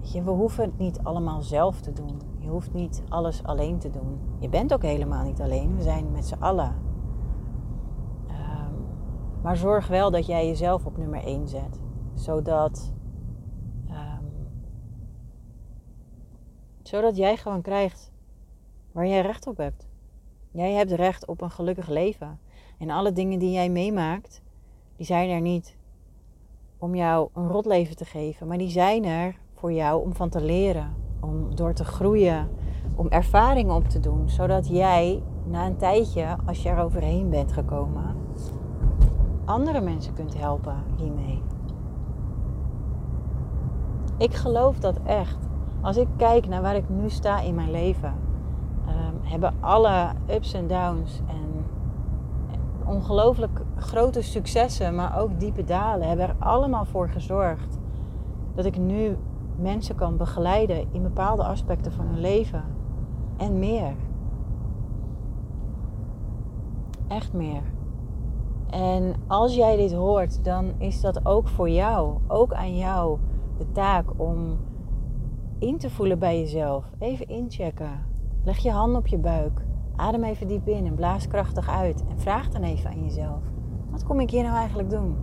je, 0.00 0.22
we 0.22 0.30
hoeven 0.30 0.64
het 0.64 0.78
niet 0.78 0.98
allemaal 1.02 1.42
zelf 1.42 1.80
te 1.80 1.92
doen. 1.92 2.20
Je 2.38 2.48
hoeft 2.48 2.72
niet 2.72 3.02
alles 3.08 3.42
alleen 3.42 3.78
te 3.78 3.90
doen. 3.90 4.18
Je 4.38 4.48
bent 4.48 4.72
ook 4.72 4.82
helemaal 4.82 5.24
niet 5.24 5.40
alleen. 5.40 5.76
We 5.76 5.82
zijn 5.82 6.12
met 6.12 6.26
z'n 6.26 6.42
allen. 6.42 6.74
Um, 8.28 8.86
maar 9.42 9.56
zorg 9.56 9.86
wel 9.86 10.10
dat 10.10 10.26
jij 10.26 10.46
jezelf 10.46 10.86
op 10.86 10.96
nummer 10.96 11.24
1 11.24 11.48
zet. 11.48 11.80
Zodat, 12.14 12.92
um, 13.88 14.50
zodat 16.82 17.16
jij 17.16 17.36
gewoon 17.36 17.62
krijgt 17.62 18.12
waar 18.92 19.06
jij 19.06 19.20
recht 19.20 19.46
op 19.46 19.56
hebt. 19.56 19.86
Jij 20.50 20.72
hebt 20.72 20.90
recht 20.90 21.26
op 21.26 21.40
een 21.40 21.50
gelukkig 21.50 21.88
leven. 21.88 22.38
En 22.82 22.90
alle 22.90 23.12
dingen 23.12 23.38
die 23.38 23.50
jij 23.50 23.68
meemaakt, 23.68 24.42
die 24.96 25.06
zijn 25.06 25.30
er 25.30 25.40
niet 25.40 25.76
om 26.78 26.94
jou 26.94 27.28
een 27.34 27.48
rot 27.48 27.66
leven 27.66 27.96
te 27.96 28.04
geven, 28.04 28.46
maar 28.46 28.58
die 28.58 28.70
zijn 28.70 29.04
er 29.04 29.38
voor 29.54 29.72
jou 29.72 30.04
om 30.04 30.14
van 30.14 30.28
te 30.28 30.40
leren, 30.40 30.94
om 31.20 31.54
door 31.54 31.72
te 31.72 31.84
groeien, 31.84 32.48
om 32.94 33.08
ervaringen 33.08 33.74
op 33.74 33.88
te 33.88 34.00
doen, 34.00 34.28
zodat 34.30 34.68
jij 34.68 35.22
na 35.44 35.66
een 35.66 35.76
tijdje, 35.76 36.36
als 36.46 36.62
je 36.62 36.68
er 36.68 36.82
overheen 36.82 37.30
bent 37.30 37.52
gekomen, 37.52 38.16
andere 39.44 39.80
mensen 39.80 40.14
kunt 40.14 40.38
helpen 40.38 40.76
hiermee. 40.96 41.42
Ik 44.18 44.34
geloof 44.34 44.78
dat 44.78 44.96
echt. 45.04 45.38
Als 45.80 45.96
ik 45.96 46.08
kijk 46.16 46.48
naar 46.48 46.62
waar 46.62 46.76
ik 46.76 46.88
nu 46.88 47.10
sta 47.10 47.40
in 47.40 47.54
mijn 47.54 47.70
leven, 47.70 48.14
um, 48.88 49.20
hebben 49.22 49.54
alle 49.60 50.12
ups 50.28 50.52
en 50.52 50.66
downs 50.66 51.20
en 51.28 51.52
ongelooflijk 52.86 53.60
grote 53.76 54.22
successen, 54.22 54.94
maar 54.94 55.18
ook 55.18 55.40
diepe 55.40 55.64
dalen, 55.64 56.08
hebben 56.08 56.28
er 56.28 56.36
allemaal 56.38 56.84
voor 56.84 57.08
gezorgd 57.08 57.78
dat 58.54 58.64
ik 58.64 58.78
nu 58.78 59.16
mensen 59.56 59.94
kan 59.94 60.16
begeleiden 60.16 60.86
in 60.92 61.02
bepaalde 61.02 61.44
aspecten 61.44 61.92
van 61.92 62.06
hun 62.06 62.20
leven 62.20 62.64
en 63.36 63.58
meer. 63.58 63.94
Echt 67.08 67.32
meer. 67.32 67.62
En 68.70 69.14
als 69.26 69.54
jij 69.54 69.76
dit 69.76 69.92
hoort, 69.92 70.44
dan 70.44 70.72
is 70.78 71.00
dat 71.00 71.26
ook 71.26 71.48
voor 71.48 71.70
jou, 71.70 72.18
ook 72.28 72.52
aan 72.52 72.76
jou, 72.76 73.18
de 73.58 73.72
taak 73.72 74.06
om 74.16 74.58
in 75.58 75.78
te 75.78 75.90
voelen 75.90 76.18
bij 76.18 76.40
jezelf. 76.40 76.90
Even 76.98 77.28
inchecken. 77.28 78.06
Leg 78.44 78.58
je 78.58 78.70
hand 78.70 78.96
op 78.96 79.06
je 79.06 79.18
buik. 79.18 79.62
Adem 79.96 80.24
even 80.24 80.48
diep 80.48 80.68
in 80.68 80.86
en 80.86 80.94
blaas 80.94 81.28
krachtig 81.28 81.68
uit. 81.68 82.04
En 82.08 82.18
vraag 82.18 82.48
dan 82.48 82.62
even 82.62 82.90
aan 82.90 83.04
jezelf: 83.04 83.42
wat 83.90 84.04
kom 84.04 84.20
ik 84.20 84.30
hier 84.30 84.42
nou 84.42 84.56
eigenlijk 84.56 84.90
doen? 84.90 85.16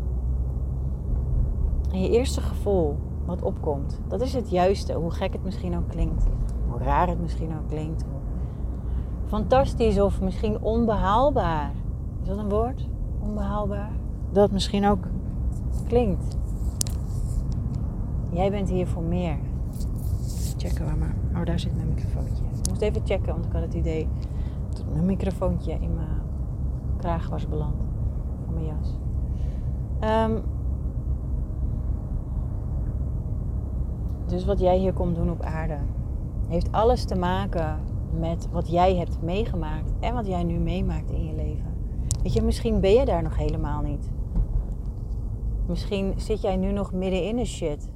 En 1.92 2.02
je 2.02 2.10
eerste 2.10 2.42
gevoel 2.42 2.98
wat 3.26 3.42
opkomt, 3.42 4.00
dat 4.08 4.22
is 4.22 4.34
het 4.34 4.50
juiste. 4.50 4.94
Hoe 4.94 5.12
gek 5.12 5.34
het 5.34 5.44
misschien 5.44 5.78
ook 5.78 5.88
klinkt. 5.88 6.26
Hoe 6.70 6.80
raar 6.80 7.08
het 7.08 7.22
misschien 7.22 7.52
ook 7.52 7.68
klinkt. 7.68 8.06
Fantastisch 9.26 10.00
of 10.00 10.22
misschien 10.22 10.62
onbehaalbaar. 10.62 11.72
Is 12.22 12.28
dat 12.28 12.38
een 12.38 12.50
woord? 12.50 12.88
Onbehaalbaar? 13.20 13.92
Dat 14.32 14.52
misschien 14.52 14.88
ook 14.88 15.04
klinkt. 15.88 16.38
Jij 18.30 18.52
bent 18.52 18.70
hier 18.70 18.88
voor 18.88 19.04
meer. 19.04 19.38
Checken 20.58 20.86
waar 20.86 20.98
maar. 20.98 21.16
Oh, 21.36 21.46
daar 21.46 21.60
zit 21.60 21.76
mijn 21.76 21.88
microfoontje. 21.88 22.44
Ik 22.44 22.70
moest 22.70 22.82
even 22.82 23.02
checken, 23.06 23.34
want 23.34 23.46
ik 23.46 23.52
had 23.52 23.62
het 23.62 23.74
idee 23.74 24.08
mijn 24.92 25.06
microfoontje 25.06 25.72
in 25.72 25.94
mijn 25.96 26.22
kraag 26.98 27.30
was 27.30 27.48
beland. 27.48 27.84
Van 28.46 28.54
mijn 28.54 28.66
jas. 28.66 29.00
Um, 30.04 30.44
dus 34.26 34.46
wat 34.46 34.60
jij 34.60 34.78
hier 34.78 34.94
komt 34.94 35.16
doen 35.16 35.32
op 35.32 35.42
aarde, 35.42 35.78
heeft 36.48 36.72
alles 36.72 37.06
te 37.06 37.16
maken 37.16 37.80
met 38.20 38.48
wat 38.52 38.70
jij 38.72 38.96
hebt 38.96 39.22
meegemaakt 39.22 39.92
en 40.00 40.14
wat 40.14 40.28
jij 40.28 40.44
nu 40.44 40.58
meemaakt 40.58 41.12
in 41.12 41.26
je 41.26 41.36
leven. 41.36 41.74
Weet 42.24 42.34
je, 42.34 42.42
misschien 42.42 42.80
ben 42.80 42.92
je 42.92 43.06
daar 43.06 43.24
nog 43.24 43.38
helemaal 43.38 43.82
niet. 43.82 44.10
Misschien 45.68 46.14
zit 46.16 46.42
jij 46.42 46.56
nu 46.58 46.72
nog 46.72 46.94
midden 46.94 47.24
in 47.24 47.36
de 47.36 47.46
shit. 47.46 47.90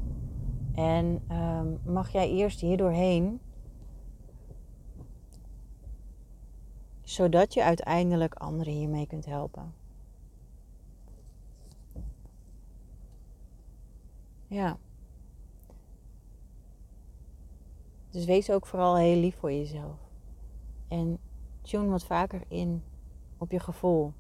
En 0.74 1.22
um, 1.32 1.94
mag 1.94 2.10
jij 2.10 2.30
eerst 2.30 2.62
hier 2.62 2.78
doorheen, 2.78 3.40
zodat 7.14 7.54
je 7.54 7.64
uiteindelijk 7.64 8.34
anderen 8.34 8.74
hiermee 8.74 9.08
kunt 9.08 9.26
helpen. 9.26 9.74
Ja. 14.48 14.78
Dus 18.10 18.26
wees 18.26 18.52
ook 18.52 18.66
vooral 18.66 18.96
heel 18.96 19.20
lief 19.20 19.36
voor 19.36 19.52
jezelf. 19.52 20.00
En 20.88 21.18
tune 21.62 21.90
wat 21.90 22.06
vaker 22.06 22.44
in 22.48 22.84
op 23.38 23.52
je 23.52 23.60
gevoel. 23.60 24.14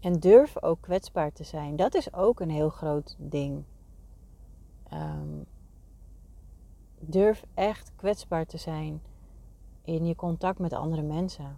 En 0.00 0.12
durf 0.20 0.62
ook 0.62 0.80
kwetsbaar 0.80 1.32
te 1.32 1.44
zijn. 1.44 1.76
Dat 1.76 1.94
is 1.94 2.12
ook 2.12 2.40
een 2.40 2.50
heel 2.50 2.70
groot 2.70 3.16
ding. 3.18 3.64
Um, 4.92 5.46
durf 7.00 7.44
echt 7.54 7.92
kwetsbaar 7.96 8.46
te 8.46 8.56
zijn 8.56 9.02
in 9.88 10.06
je 10.06 10.14
contact 10.14 10.58
met 10.58 10.72
andere 10.72 11.02
mensen. 11.02 11.56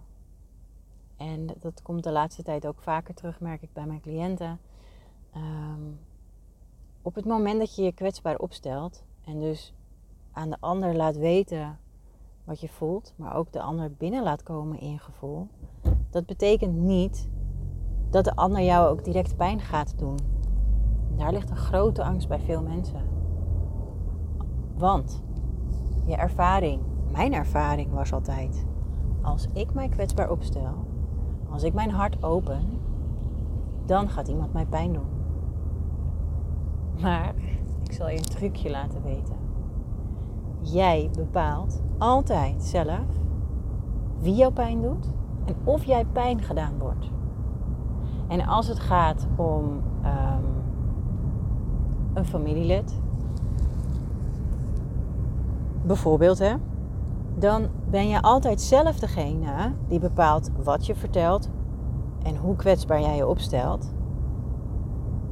En 1.17 1.47
dat 1.59 1.81
komt 1.81 2.03
de 2.03 2.11
laatste 2.11 2.43
tijd 2.43 2.67
ook 2.67 2.81
vaker 2.81 3.13
terug, 3.13 3.39
merk 3.39 3.61
ik 3.61 3.73
bij 3.73 3.85
mijn 3.85 4.01
cliënten. 4.01 4.59
Um, 5.35 5.99
op 7.01 7.15
het 7.15 7.25
moment 7.25 7.59
dat 7.59 7.75
je 7.75 7.83
je 7.83 7.91
kwetsbaar 7.91 8.37
opstelt 8.37 9.03
en 9.23 9.39
dus 9.39 9.73
aan 10.31 10.49
de 10.49 10.57
ander 10.59 10.95
laat 10.95 11.17
weten 11.17 11.79
wat 12.43 12.59
je 12.59 12.69
voelt, 12.69 13.13
maar 13.15 13.35
ook 13.35 13.51
de 13.51 13.61
ander 13.61 13.91
binnen 13.91 14.23
laat 14.23 14.43
komen 14.43 14.79
in 14.79 14.99
gevoel, 14.99 15.47
dat 16.09 16.25
betekent 16.25 16.75
niet 16.75 17.29
dat 18.09 18.23
de 18.23 18.35
ander 18.35 18.61
jou 18.61 18.89
ook 18.89 19.03
direct 19.03 19.37
pijn 19.37 19.59
gaat 19.59 19.97
doen. 19.97 20.17
Daar 21.15 21.31
ligt 21.31 21.49
een 21.49 21.55
grote 21.55 22.03
angst 22.03 22.27
bij 22.27 22.39
veel 22.39 22.61
mensen. 22.61 23.09
Want 24.77 25.23
je 26.05 26.15
ervaring, 26.15 26.81
mijn 27.11 27.33
ervaring 27.33 27.91
was 27.91 28.13
altijd, 28.13 28.65
als 29.21 29.47
ik 29.53 29.73
mij 29.73 29.89
kwetsbaar 29.89 30.31
opstel, 30.31 30.85
als 31.49 31.63
ik 31.63 31.73
mijn 31.73 31.91
hart 31.91 32.23
open, 32.23 32.79
dan 33.85 34.09
gaat 34.09 34.27
iemand 34.27 34.53
mij 34.53 34.65
pijn 34.65 34.93
doen. 34.93 35.09
Maar 37.01 37.33
ik 37.83 37.91
zal 37.91 38.09
je 38.09 38.17
een 38.17 38.23
trucje 38.23 38.69
laten 38.69 39.03
weten. 39.03 39.35
Jij 40.61 41.09
bepaalt 41.15 41.81
altijd 41.97 42.63
zelf 42.63 43.05
wie 44.19 44.35
jou 44.35 44.53
pijn 44.53 44.81
doet 44.81 45.07
en 45.45 45.55
of 45.63 45.83
jij 45.83 46.05
pijn 46.05 46.41
gedaan 46.41 46.79
wordt. 46.79 47.11
En 48.27 48.47
als 48.47 48.67
het 48.67 48.79
gaat 48.79 49.27
om 49.35 49.63
um, 50.05 50.45
een 52.13 52.25
familielid, 52.25 52.99
bijvoorbeeld, 55.85 56.39
hè, 56.39 56.53
dan 57.35 57.67
ben 57.89 58.07
je 58.07 58.21
altijd 58.21 58.61
zelf 58.61 58.99
degene 58.99 59.73
die 59.87 59.99
bepaalt 59.99 60.51
wat 60.63 60.85
je 60.85 60.95
vertelt 60.95 61.49
en 62.23 62.35
hoe 62.35 62.55
kwetsbaar 62.55 63.01
jij 63.01 63.15
je 63.15 63.27
opstelt 63.27 63.93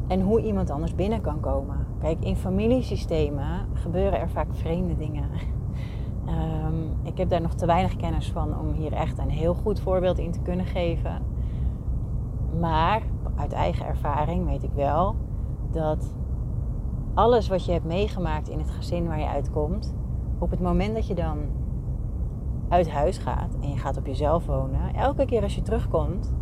en 0.08 0.22
hoe 0.22 0.41
iemand 0.41 0.70
anders 0.70 0.96
binnen 0.96 1.22
kan 1.22 1.39
komen. 1.39 1.88
Kijk, 2.00 2.24
in 2.24 2.36
familiesystemen 2.36 3.68
gebeuren 3.74 4.20
er 4.20 4.29
vaak 4.29 4.48
vreemde 4.51 4.96
dingen. 4.96 5.29
Um, 6.27 6.98
ik 7.12 7.18
heb 7.18 7.29
daar 7.29 7.41
nog 7.41 7.53
te 7.53 7.65
weinig 7.65 7.96
kennis 7.96 8.32
van 8.32 8.60
om 8.60 8.72
hier 8.72 8.94
echt 8.94 9.18
een 9.18 9.29
heel 9.29 9.53
goed 9.53 9.79
voorbeeld 9.79 10.18
in 10.18 10.32
te 10.32 10.39
kunnen 10.39 10.65
geven. 10.65 11.22
Maar 12.60 13.01
uit 13.36 13.53
eigen 13.53 13.86
ervaring 13.86 14.46
weet 14.46 14.63
ik 14.63 14.72
wel 14.74 15.15
dat 15.72 16.13
alles 17.13 17.48
wat 17.48 17.65
je 17.65 17.72
hebt 17.72 17.86
meegemaakt 17.86 18.50
in 18.50 18.60
het 18.60 18.70
gezin 18.70 19.08
waar 19.08 19.20
je 19.20 19.27
uitkomt, 19.27 19.96
op 20.39 20.50
het 20.50 20.60
moment 20.60 20.96
dat 20.96 21.08
je 21.08 21.15
dan 21.15 21.38
uit 22.69 22.89
huis 22.89 23.17
gaat 23.17 23.57
en 23.61 23.69
je 23.69 23.77
gaat 23.77 23.97
op 23.97 24.05
jezelf 24.05 24.45
wonen, 24.45 24.93
elke 24.95 25.25
keer 25.25 25.43
als 25.43 25.55
je 25.55 25.61
terugkomt 25.61 26.33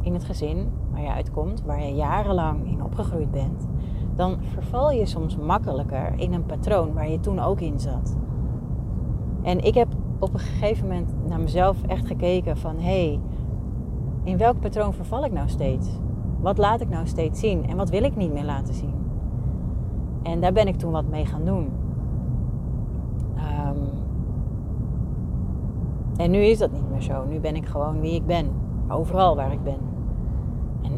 in 0.00 0.12
het 0.12 0.24
gezin 0.24 0.72
waar 0.90 1.02
je 1.02 1.12
uitkomt, 1.12 1.62
waar 1.64 1.82
je 1.82 1.94
jarenlang 1.94 2.70
in 2.70 2.84
opgegroeid 2.84 3.30
bent, 3.30 3.68
dan 4.14 4.36
verval 4.42 4.90
je 4.90 5.06
soms 5.06 5.36
makkelijker 5.36 6.12
in 6.16 6.32
een 6.32 6.46
patroon 6.46 6.92
waar 6.92 7.10
je 7.10 7.20
toen 7.20 7.40
ook 7.40 7.60
in 7.60 7.80
zat. 7.80 8.16
En 9.42 9.64
ik 9.64 9.74
heb 9.74 9.88
op 10.18 10.34
een 10.34 10.40
gegeven 10.40 10.86
moment 10.86 11.14
naar 11.28 11.40
mezelf 11.40 11.82
echt 11.82 12.06
gekeken 12.06 12.56
van 12.56 12.76
hé, 12.76 12.82
hey, 12.82 13.20
in 14.22 14.38
welk 14.38 14.60
patroon 14.60 14.94
verval 14.94 15.24
ik 15.24 15.32
nou 15.32 15.48
steeds? 15.48 15.88
Wat 16.40 16.58
laat 16.58 16.80
ik 16.80 16.88
nou 16.88 17.06
steeds 17.06 17.40
zien 17.40 17.68
en 17.68 17.76
wat 17.76 17.90
wil 17.90 18.02
ik 18.02 18.16
niet 18.16 18.32
meer 18.32 18.44
laten 18.44 18.74
zien? 18.74 18.94
En 20.22 20.40
daar 20.40 20.52
ben 20.52 20.66
ik 20.66 20.76
toen 20.76 20.92
wat 20.92 21.08
mee 21.08 21.26
gaan 21.26 21.44
doen. 21.44 21.70
Um, 23.36 23.88
en 26.16 26.30
nu 26.30 26.38
is 26.38 26.58
dat 26.58 26.72
niet 26.72 26.90
meer 26.90 27.02
zo. 27.02 27.24
Nu 27.24 27.40
ben 27.40 27.56
ik 27.56 27.66
gewoon 27.66 28.00
wie 28.00 28.14
ik 28.14 28.26
ben. 28.26 28.46
Overal 28.88 29.36
waar 29.36 29.52
ik 29.52 29.62
ben. 29.62 29.78
En 30.82 30.92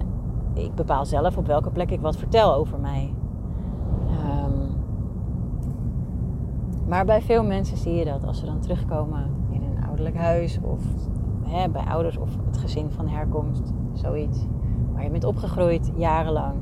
ik 0.55 0.75
bepaal 0.75 1.07
zelf 1.07 1.37
op 1.37 1.47
welke 1.47 1.71
plek 1.71 1.91
ik 1.91 2.01
wat 2.01 2.17
vertel 2.17 2.55
over 2.55 2.79
mij. 2.81 3.15
Um, 4.09 4.77
maar 6.87 7.05
bij 7.05 7.23
veel 7.23 7.45
mensen 7.45 7.77
zie 7.77 7.95
je 7.95 8.05
dat 8.05 8.27
als 8.27 8.39
ze 8.39 8.47
dan 8.47 8.61
terugkomen 8.61 9.31
in 9.51 9.63
een 9.63 9.85
ouderlijk 9.85 10.17
huis 10.17 10.59
of 10.63 10.83
hè, 11.43 11.69
bij 11.69 11.85
ouders 11.85 12.19
of 12.19 12.37
het 12.47 12.59
gezin 12.59 12.91
van 12.91 13.09
herkomst, 13.09 13.73
zoiets. 13.93 14.47
Waar 14.93 15.05
je 15.05 15.11
bent 15.11 15.25
opgegroeid 15.25 15.93
jarenlang. 15.97 16.55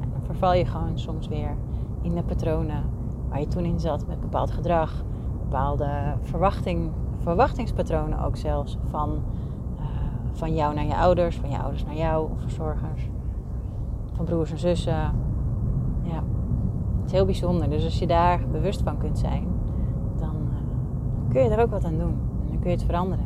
En 0.00 0.08
dan 0.12 0.22
verval 0.22 0.54
je 0.54 0.64
gewoon 0.64 0.98
soms 0.98 1.28
weer 1.28 1.56
in 2.02 2.14
de 2.14 2.22
patronen 2.22 2.82
waar 3.28 3.40
je 3.40 3.46
toen 3.46 3.64
in 3.64 3.80
zat 3.80 4.06
met 4.06 4.20
bepaald 4.20 4.50
gedrag, 4.50 5.04
bepaalde 5.42 5.90
verwachting 6.20 6.90
verwachtingspatronen 7.20 8.24
ook 8.24 8.36
zelfs 8.36 8.78
van, 8.88 9.22
eh, 9.78 9.84
van 10.32 10.54
jou 10.54 10.74
naar 10.74 10.86
je 10.86 10.96
ouders, 10.96 11.36
van 11.36 11.50
je 11.50 11.58
ouders 11.58 11.84
naar 11.84 11.96
jou 11.96 12.28
verzorgers, 12.36 13.08
van 14.12 14.24
broers 14.24 14.50
en 14.50 14.58
zussen. 14.58 15.12
Ja, 16.02 16.22
het 16.96 17.06
is 17.06 17.12
heel 17.12 17.24
bijzonder. 17.24 17.70
Dus 17.70 17.84
als 17.84 17.98
je 17.98 18.06
daar 18.06 18.40
bewust 18.52 18.82
van 18.82 18.98
kunt 18.98 19.18
zijn, 19.18 19.46
dan, 20.18 20.34
dan 21.20 21.28
kun 21.28 21.42
je 21.42 21.48
er 21.48 21.62
ook 21.62 21.70
wat 21.70 21.84
aan 21.84 21.98
doen. 21.98 22.18
En 22.44 22.48
dan 22.48 22.58
kun 22.58 22.70
je 22.70 22.76
het 22.76 22.84
veranderen. 22.84 23.24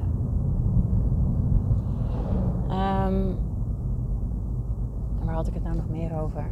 Um, 2.68 3.36
en 5.20 5.26
waar 5.26 5.34
had 5.34 5.46
ik 5.46 5.54
het 5.54 5.62
nou 5.62 5.76
nog 5.76 5.88
meer 5.88 6.20
over? 6.20 6.46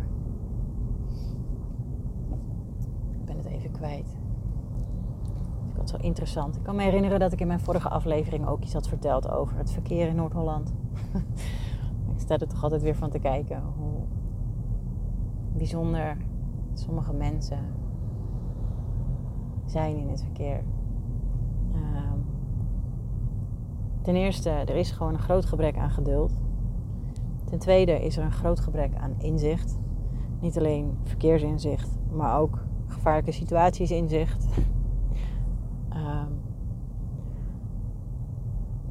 Ik 3.20 3.24
ben 3.24 3.36
het 3.36 3.46
even 3.46 3.70
kwijt. 3.70 4.21
Zo 5.84 5.96
interessant. 6.00 6.56
Ik 6.56 6.62
kan 6.62 6.76
me 6.76 6.82
herinneren 6.82 7.20
dat 7.20 7.32
ik 7.32 7.40
in 7.40 7.46
mijn 7.46 7.60
vorige 7.60 7.88
aflevering 7.88 8.46
ook 8.46 8.62
iets 8.62 8.72
had 8.72 8.88
verteld 8.88 9.30
over 9.30 9.56
het 9.56 9.70
verkeer 9.70 10.08
in 10.08 10.16
Noord-Holland. 10.16 10.72
ik 12.14 12.20
sta 12.20 12.38
er 12.38 12.48
toch 12.48 12.62
altijd 12.62 12.82
weer 12.82 12.96
van 12.96 13.10
te 13.10 13.18
kijken 13.18 13.62
hoe 13.76 14.04
bijzonder 15.56 16.16
sommige 16.74 17.12
mensen 17.12 17.58
zijn 19.66 19.96
in 19.96 20.08
het 20.08 20.22
verkeer. 20.22 20.62
Ehm, 21.72 22.18
ten 24.02 24.16
eerste, 24.16 24.50
er 24.50 24.76
is 24.76 24.90
gewoon 24.90 25.14
een 25.14 25.20
groot 25.20 25.44
gebrek 25.44 25.76
aan 25.76 25.90
geduld. 25.90 26.32
Ten 27.44 27.58
tweede 27.58 28.04
is 28.04 28.16
er 28.16 28.24
een 28.24 28.32
groot 28.32 28.60
gebrek 28.60 28.94
aan 28.96 29.14
inzicht. 29.18 29.78
Niet 30.40 30.58
alleen 30.58 30.98
verkeersinzicht, 31.04 31.98
maar 32.12 32.38
ook 32.38 32.64
gevaarlijke 32.86 33.32
situaties 33.32 33.90
inzicht. 33.90 34.46
um, 35.94 36.40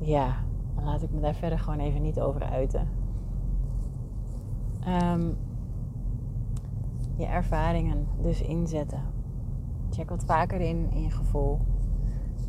ja, 0.02 0.36
dan 0.76 0.84
laat 0.84 1.02
ik 1.02 1.12
me 1.12 1.20
daar 1.20 1.36
verder 1.36 1.60
gewoon 1.60 1.80
even 1.80 2.02
niet 2.02 2.20
over 2.20 2.44
uiten. 2.44 2.88
Um, 4.88 5.38
je 7.16 7.26
ervaringen 7.26 8.08
dus 8.22 8.42
inzetten. 8.42 9.02
Check 9.90 10.10
wat 10.10 10.24
vaker 10.26 10.62
in, 10.62 10.92
in 10.92 11.02
je 11.02 11.10
gevoel. 11.10 11.60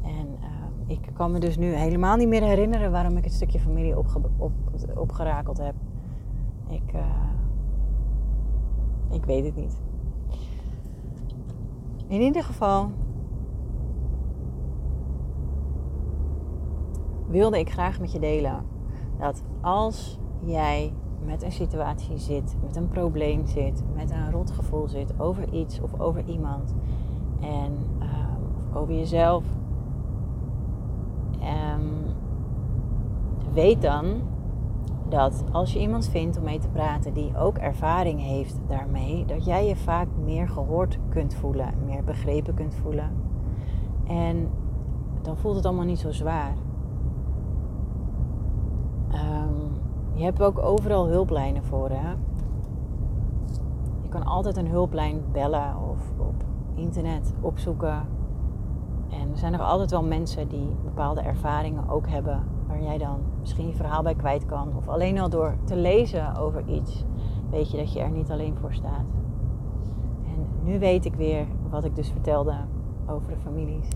En 0.02 0.26
um, 0.26 0.84
ik 0.86 1.10
kan 1.12 1.32
me 1.32 1.38
dus 1.38 1.56
nu 1.56 1.74
helemaal 1.74 2.16
niet 2.16 2.28
meer 2.28 2.42
herinneren 2.42 2.90
waarom 2.90 3.16
ik 3.16 3.24
het 3.24 3.32
stukje 3.32 3.60
familie 3.60 3.98
op, 3.98 4.30
opgerakeld 4.94 5.58
heb. 5.58 5.74
Ik, 6.68 6.92
uh, 6.94 7.00
ik 9.10 9.24
weet 9.24 9.44
het 9.44 9.56
niet. 9.56 9.80
In 12.06 12.20
ieder 12.20 12.44
geval 12.44 12.90
wilde 17.32 17.58
ik 17.58 17.70
graag 17.70 18.00
met 18.00 18.12
je 18.12 18.18
delen 18.18 18.64
dat 19.18 19.42
als 19.60 20.18
jij 20.44 20.92
met 21.24 21.42
een 21.42 21.52
situatie 21.52 22.18
zit, 22.18 22.56
met 22.62 22.76
een 22.76 22.88
probleem 22.88 23.46
zit, 23.46 23.82
met 23.94 24.10
een 24.10 24.30
rotgevoel 24.30 24.88
zit 24.88 25.20
over 25.20 25.52
iets 25.52 25.80
of 25.80 26.00
over 26.00 26.24
iemand 26.26 26.74
en 27.40 27.72
uh, 28.02 28.76
over 28.76 28.94
jezelf, 28.94 29.44
um, 31.40 32.04
weet 33.52 33.82
dan 33.82 34.04
dat 35.08 35.44
als 35.52 35.72
je 35.72 35.80
iemand 35.80 36.08
vindt 36.08 36.36
om 36.36 36.44
mee 36.44 36.58
te 36.58 36.68
praten 36.68 37.14
die 37.14 37.36
ook 37.36 37.58
ervaring 37.58 38.20
heeft 38.20 38.58
daarmee, 38.68 39.24
dat 39.24 39.44
jij 39.44 39.66
je 39.66 39.76
vaak 39.76 40.08
meer 40.24 40.48
gehoord 40.48 40.98
kunt 41.08 41.34
voelen, 41.34 41.74
meer 41.84 42.04
begrepen 42.04 42.54
kunt 42.54 42.74
voelen. 42.74 43.10
En 44.06 44.48
dan 45.22 45.36
voelt 45.36 45.56
het 45.56 45.66
allemaal 45.66 45.84
niet 45.84 45.98
zo 45.98 46.10
zwaar. 46.10 46.54
Um, 49.14 49.80
je 50.12 50.24
hebt 50.24 50.42
ook 50.42 50.58
overal 50.58 51.06
hulplijnen 51.06 51.64
voor. 51.64 51.88
Hè? 51.90 52.10
Je 54.02 54.08
kan 54.08 54.24
altijd 54.24 54.56
een 54.56 54.68
hulplijn 54.68 55.22
bellen 55.32 55.76
of 55.90 55.98
op 56.18 56.44
internet 56.74 57.34
opzoeken. 57.40 58.06
En 59.10 59.30
er 59.30 59.38
zijn 59.38 59.52
nog 59.52 59.60
altijd 59.60 59.90
wel 59.90 60.02
mensen 60.02 60.48
die 60.48 60.68
bepaalde 60.84 61.20
ervaringen 61.20 61.88
ook 61.88 62.08
hebben 62.08 62.42
waar 62.66 62.82
jij 62.82 62.98
dan 62.98 63.18
misschien 63.40 63.66
je 63.66 63.74
verhaal 63.74 64.02
bij 64.02 64.14
kwijt 64.14 64.46
kan. 64.46 64.76
Of 64.76 64.88
alleen 64.88 65.18
al 65.18 65.28
door 65.28 65.56
te 65.64 65.76
lezen 65.76 66.36
over 66.36 66.66
iets, 66.66 67.04
weet 67.50 67.70
je 67.70 67.76
dat 67.76 67.92
je 67.92 68.00
er 68.00 68.10
niet 68.10 68.30
alleen 68.30 68.56
voor 68.56 68.72
staat. 68.72 69.06
En 70.24 70.46
nu 70.62 70.78
weet 70.78 71.04
ik 71.04 71.14
weer 71.14 71.46
wat 71.70 71.84
ik 71.84 71.96
dus 71.96 72.10
vertelde 72.10 72.54
over 73.06 73.28
de 73.28 73.36
families. 73.36 73.88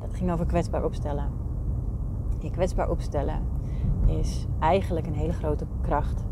Dat 0.00 0.14
ging 0.14 0.32
over 0.32 0.46
kwetsbaar 0.46 0.84
opstellen. 0.84 1.30
Je 2.38 2.50
kwetsbaar 2.50 2.90
opstellen 2.90 3.38
is 4.06 4.46
eigenlijk 4.58 5.06
een 5.06 5.14
hele 5.14 5.32
grote 5.32 5.66
kracht. 5.80 6.24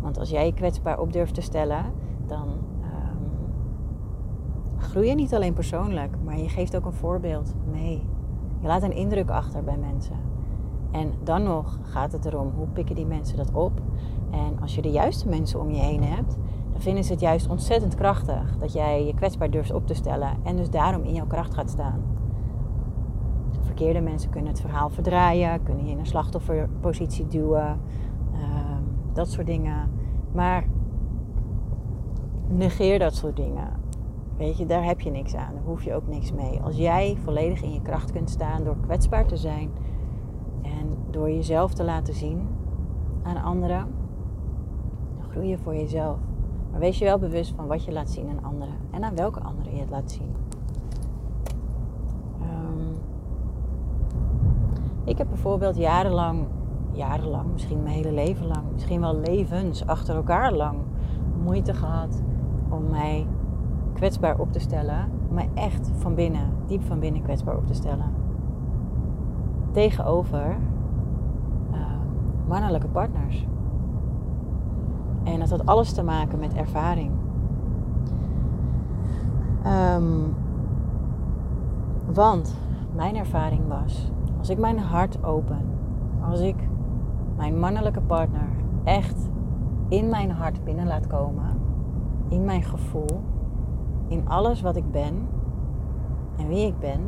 Want 0.00 0.18
als 0.18 0.30
jij 0.30 0.46
je 0.46 0.54
kwetsbaar 0.54 0.98
op 0.98 1.12
durft 1.12 1.34
te 1.34 1.40
stellen, 1.40 1.84
dan 2.26 2.48
um, 2.48 3.28
groei 4.76 5.08
je 5.08 5.14
niet 5.14 5.34
alleen 5.34 5.52
persoonlijk, 5.52 6.16
maar 6.24 6.38
je 6.38 6.48
geeft 6.48 6.76
ook 6.76 6.84
een 6.84 6.92
voorbeeld 6.92 7.54
mee. 7.72 8.02
Je 8.60 8.66
laat 8.66 8.82
een 8.82 8.96
indruk 8.96 9.30
achter 9.30 9.64
bij 9.64 9.76
mensen. 9.76 10.16
En 10.90 11.12
dan 11.24 11.42
nog 11.42 11.78
gaat 11.82 12.12
het 12.12 12.24
erom 12.24 12.52
hoe 12.56 12.66
pikken 12.66 12.94
die 12.94 13.06
mensen 13.06 13.36
dat 13.36 13.52
op. 13.52 13.80
En 14.30 14.60
als 14.60 14.74
je 14.74 14.82
de 14.82 14.90
juiste 14.90 15.28
mensen 15.28 15.60
om 15.60 15.70
je 15.70 15.80
heen 15.80 16.04
hebt, 16.04 16.36
dan 16.72 16.80
vinden 16.80 17.04
ze 17.04 17.12
het 17.12 17.20
juist 17.20 17.48
ontzettend 17.48 17.94
krachtig 17.94 18.56
dat 18.58 18.72
jij 18.72 19.06
je 19.06 19.14
kwetsbaar 19.14 19.50
durft 19.50 19.72
op 19.72 19.86
te 19.86 19.94
stellen 19.94 20.36
en 20.42 20.56
dus 20.56 20.70
daarom 20.70 21.02
in 21.02 21.14
jouw 21.14 21.26
kracht 21.26 21.54
gaat 21.54 21.70
staan. 21.70 22.11
Verkeerde 23.72 24.00
mensen 24.00 24.30
kunnen 24.30 24.50
het 24.50 24.60
verhaal 24.60 24.90
verdraaien, 24.90 25.62
kunnen 25.62 25.84
je 25.84 25.90
in 25.90 25.98
een 25.98 26.06
slachtofferpositie 26.06 27.26
duwen, 27.26 27.80
ehm, 28.32 28.82
dat 29.12 29.28
soort 29.28 29.46
dingen. 29.46 29.90
Maar 30.32 30.64
negeer 32.48 32.98
dat 32.98 33.14
soort 33.14 33.36
dingen. 33.36 33.68
Weet 34.36 34.58
je, 34.58 34.66
daar 34.66 34.84
heb 34.84 35.00
je 35.00 35.10
niks 35.10 35.34
aan. 35.34 35.54
Daar 35.54 35.62
hoef 35.64 35.84
je 35.84 35.94
ook 35.94 36.06
niks 36.06 36.32
mee. 36.32 36.60
Als 36.60 36.76
jij 36.76 37.16
volledig 37.22 37.62
in 37.62 37.72
je 37.72 37.82
kracht 37.82 38.12
kunt 38.12 38.30
staan 38.30 38.64
door 38.64 38.76
kwetsbaar 38.80 39.26
te 39.26 39.36
zijn, 39.36 39.70
en 40.62 40.96
door 41.10 41.30
jezelf 41.30 41.74
te 41.74 41.84
laten 41.84 42.14
zien 42.14 42.48
aan 43.22 43.42
anderen, 43.42 43.86
dan 45.18 45.30
groei 45.30 45.48
je 45.48 45.58
voor 45.58 45.74
jezelf. 45.74 46.18
Maar 46.70 46.80
wees 46.80 46.98
je 46.98 47.04
wel 47.04 47.18
bewust 47.18 47.54
van 47.56 47.66
wat 47.66 47.84
je 47.84 47.92
laat 47.92 48.10
zien 48.10 48.28
aan 48.28 48.44
anderen 48.44 48.74
en 48.90 49.04
aan 49.04 49.14
welke 49.14 49.40
anderen 49.40 49.74
je 49.74 49.80
het 49.80 49.90
laat 49.90 50.10
zien. 50.10 50.34
Um, 52.40 52.96
ik 55.04 55.18
heb 55.18 55.28
bijvoorbeeld 55.28 55.76
jarenlang, 55.76 56.46
jarenlang, 56.90 57.52
misschien 57.52 57.82
mijn 57.82 57.94
hele 57.94 58.12
leven 58.12 58.46
lang, 58.46 58.62
misschien 58.72 59.00
wel 59.00 59.16
levens 59.16 59.86
achter 59.86 60.14
elkaar 60.14 60.52
lang 60.52 60.78
moeite 61.44 61.74
gehad 61.74 62.22
om 62.68 62.90
mij 62.90 63.26
kwetsbaar 63.94 64.38
op 64.38 64.52
te 64.52 64.58
stellen. 64.60 65.10
Om 65.28 65.34
mij 65.34 65.48
echt 65.54 65.90
van 65.96 66.14
binnen, 66.14 66.50
diep 66.66 66.82
van 66.82 66.98
binnen 66.98 67.22
kwetsbaar 67.22 67.56
op 67.56 67.66
te 67.66 67.74
stellen 67.74 68.22
tegenover 69.72 70.56
uh, 71.72 71.78
mannelijke 72.48 72.86
partners. 72.86 73.46
En 75.22 75.38
dat 75.38 75.50
had 75.50 75.66
alles 75.66 75.92
te 75.92 76.02
maken 76.02 76.38
met 76.38 76.54
ervaring. 76.54 77.10
Um, 79.66 80.34
want 82.12 82.54
mijn 82.94 83.16
ervaring 83.16 83.68
was, 83.68 84.10
als 84.42 84.50
ik 84.50 84.58
mijn 84.58 84.78
hart 84.78 85.24
open, 85.24 85.60
als 86.30 86.40
ik 86.40 86.68
mijn 87.36 87.58
mannelijke 87.58 88.00
partner 88.00 88.48
echt 88.84 89.30
in 89.88 90.08
mijn 90.08 90.30
hart 90.30 90.64
binnen 90.64 90.86
laat 90.86 91.06
komen, 91.06 91.60
in 92.28 92.44
mijn 92.44 92.62
gevoel, 92.62 93.20
in 94.06 94.28
alles 94.28 94.60
wat 94.60 94.76
ik 94.76 94.90
ben 94.90 95.28
en 96.36 96.48
wie 96.48 96.66
ik 96.66 96.78
ben, 96.78 97.00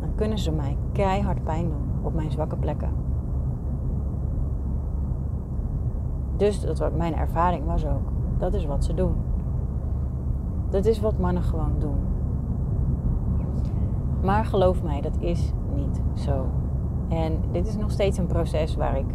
dan 0.00 0.14
kunnen 0.14 0.38
ze 0.38 0.52
mij 0.52 0.76
keihard 0.92 1.44
pijn 1.44 1.68
doen 1.68 1.90
op 2.02 2.14
mijn 2.14 2.30
zwakke 2.30 2.56
plekken. 2.56 2.90
Dus 6.36 6.60
dat 6.60 6.78
wat 6.78 6.96
mijn 6.96 7.14
ervaring 7.14 7.66
was 7.66 7.86
ook. 7.86 8.12
Dat 8.38 8.54
is 8.54 8.66
wat 8.66 8.84
ze 8.84 8.94
doen. 8.94 9.14
Dat 10.68 10.84
is 10.84 11.00
wat 11.00 11.18
mannen 11.18 11.42
gewoon 11.42 11.74
doen. 11.78 11.98
Maar 14.22 14.44
geloof 14.44 14.82
mij, 14.82 15.00
dat 15.00 15.16
is 15.18 15.52
niet 15.78 16.00
zo. 16.14 16.46
En 17.08 17.38
dit 17.52 17.66
is 17.66 17.76
nog 17.76 17.90
steeds 17.90 18.18
een 18.18 18.26
proces 18.26 18.76
waar 18.76 18.98
ik 18.98 19.06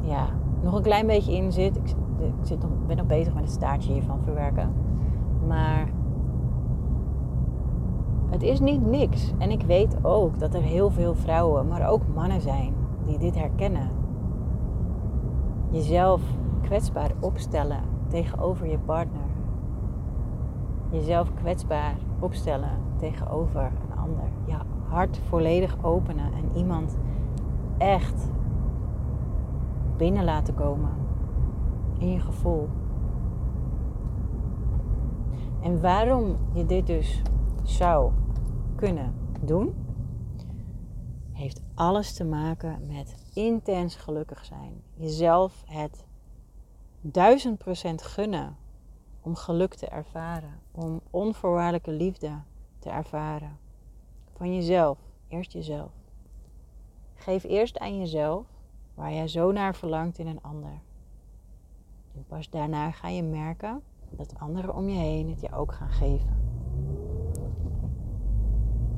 ja, 0.00 0.26
nog 0.62 0.74
een 0.74 0.82
klein 0.82 1.06
beetje 1.06 1.36
in 1.36 1.52
zit. 1.52 1.76
Ik, 1.76 1.94
zit 2.42 2.62
nog, 2.62 2.70
ben 2.86 2.96
nog 2.96 3.06
bezig 3.06 3.34
met 3.34 3.42
het 3.42 3.52
staartje 3.52 3.92
hiervan 3.92 4.22
verwerken. 4.22 4.72
Maar 5.46 5.88
het 8.30 8.42
is 8.42 8.60
niet 8.60 8.86
niks. 8.86 9.32
En 9.38 9.50
ik 9.50 9.62
weet 9.62 10.04
ook 10.04 10.38
dat 10.38 10.54
er 10.54 10.62
heel 10.62 10.90
veel 10.90 11.14
vrouwen, 11.14 11.68
maar 11.68 11.88
ook 11.88 12.02
mannen 12.14 12.40
zijn 12.40 12.74
die 13.06 13.18
dit 13.18 13.34
herkennen. 13.34 13.90
Jezelf 15.70 16.22
kwetsbaar 16.60 17.10
opstellen 17.20 17.80
tegenover 18.08 18.66
je 18.66 18.78
partner. 18.78 19.22
Jezelf 20.90 21.34
kwetsbaar 21.34 21.96
opstellen 22.18 22.70
tegenover 22.96 23.62
een 23.62 23.98
ander. 23.98 24.28
Ja, 24.44 24.62
hart 24.94 25.18
volledig 25.18 25.84
openen 25.84 26.32
en 26.32 26.56
iemand 26.56 26.96
echt 27.78 28.30
binnen 29.96 30.24
laten 30.24 30.54
komen 30.54 30.92
in 31.98 32.08
je 32.10 32.20
gevoel. 32.20 32.68
En 35.60 35.80
waarom 35.80 36.36
je 36.52 36.66
dit 36.66 36.86
dus 36.86 37.22
zou 37.62 38.12
kunnen 38.76 39.14
doen, 39.40 39.74
heeft 41.32 41.62
alles 41.74 42.12
te 42.14 42.24
maken 42.24 42.86
met 42.86 43.14
intens 43.32 43.96
gelukkig 43.96 44.44
zijn. 44.44 44.82
Jezelf 44.94 45.62
het 45.66 46.06
duizend 47.00 47.58
procent 47.58 48.02
gunnen 48.02 48.56
om 49.20 49.34
geluk 49.34 49.74
te 49.74 49.86
ervaren, 49.86 50.60
om 50.70 51.00
onvoorwaardelijke 51.10 51.90
liefde 51.90 52.42
te 52.78 52.90
ervaren. 52.90 53.63
Van 54.36 54.54
jezelf, 54.54 54.98
eerst 55.28 55.52
jezelf. 55.52 55.90
Geef 57.14 57.44
eerst 57.44 57.78
aan 57.78 57.98
jezelf 57.98 58.46
waar 58.94 59.12
jij 59.12 59.28
zo 59.28 59.52
naar 59.52 59.74
verlangt 59.74 60.18
in 60.18 60.26
een 60.26 60.42
ander. 60.42 60.80
En 62.14 62.24
pas 62.26 62.50
daarna 62.50 62.90
ga 62.90 63.08
je 63.08 63.22
merken 63.22 63.82
dat 64.10 64.38
anderen 64.38 64.74
om 64.74 64.88
je 64.88 64.98
heen 64.98 65.28
het 65.28 65.40
je 65.40 65.52
ook 65.52 65.72
gaan 65.72 65.90
geven. 65.90 66.42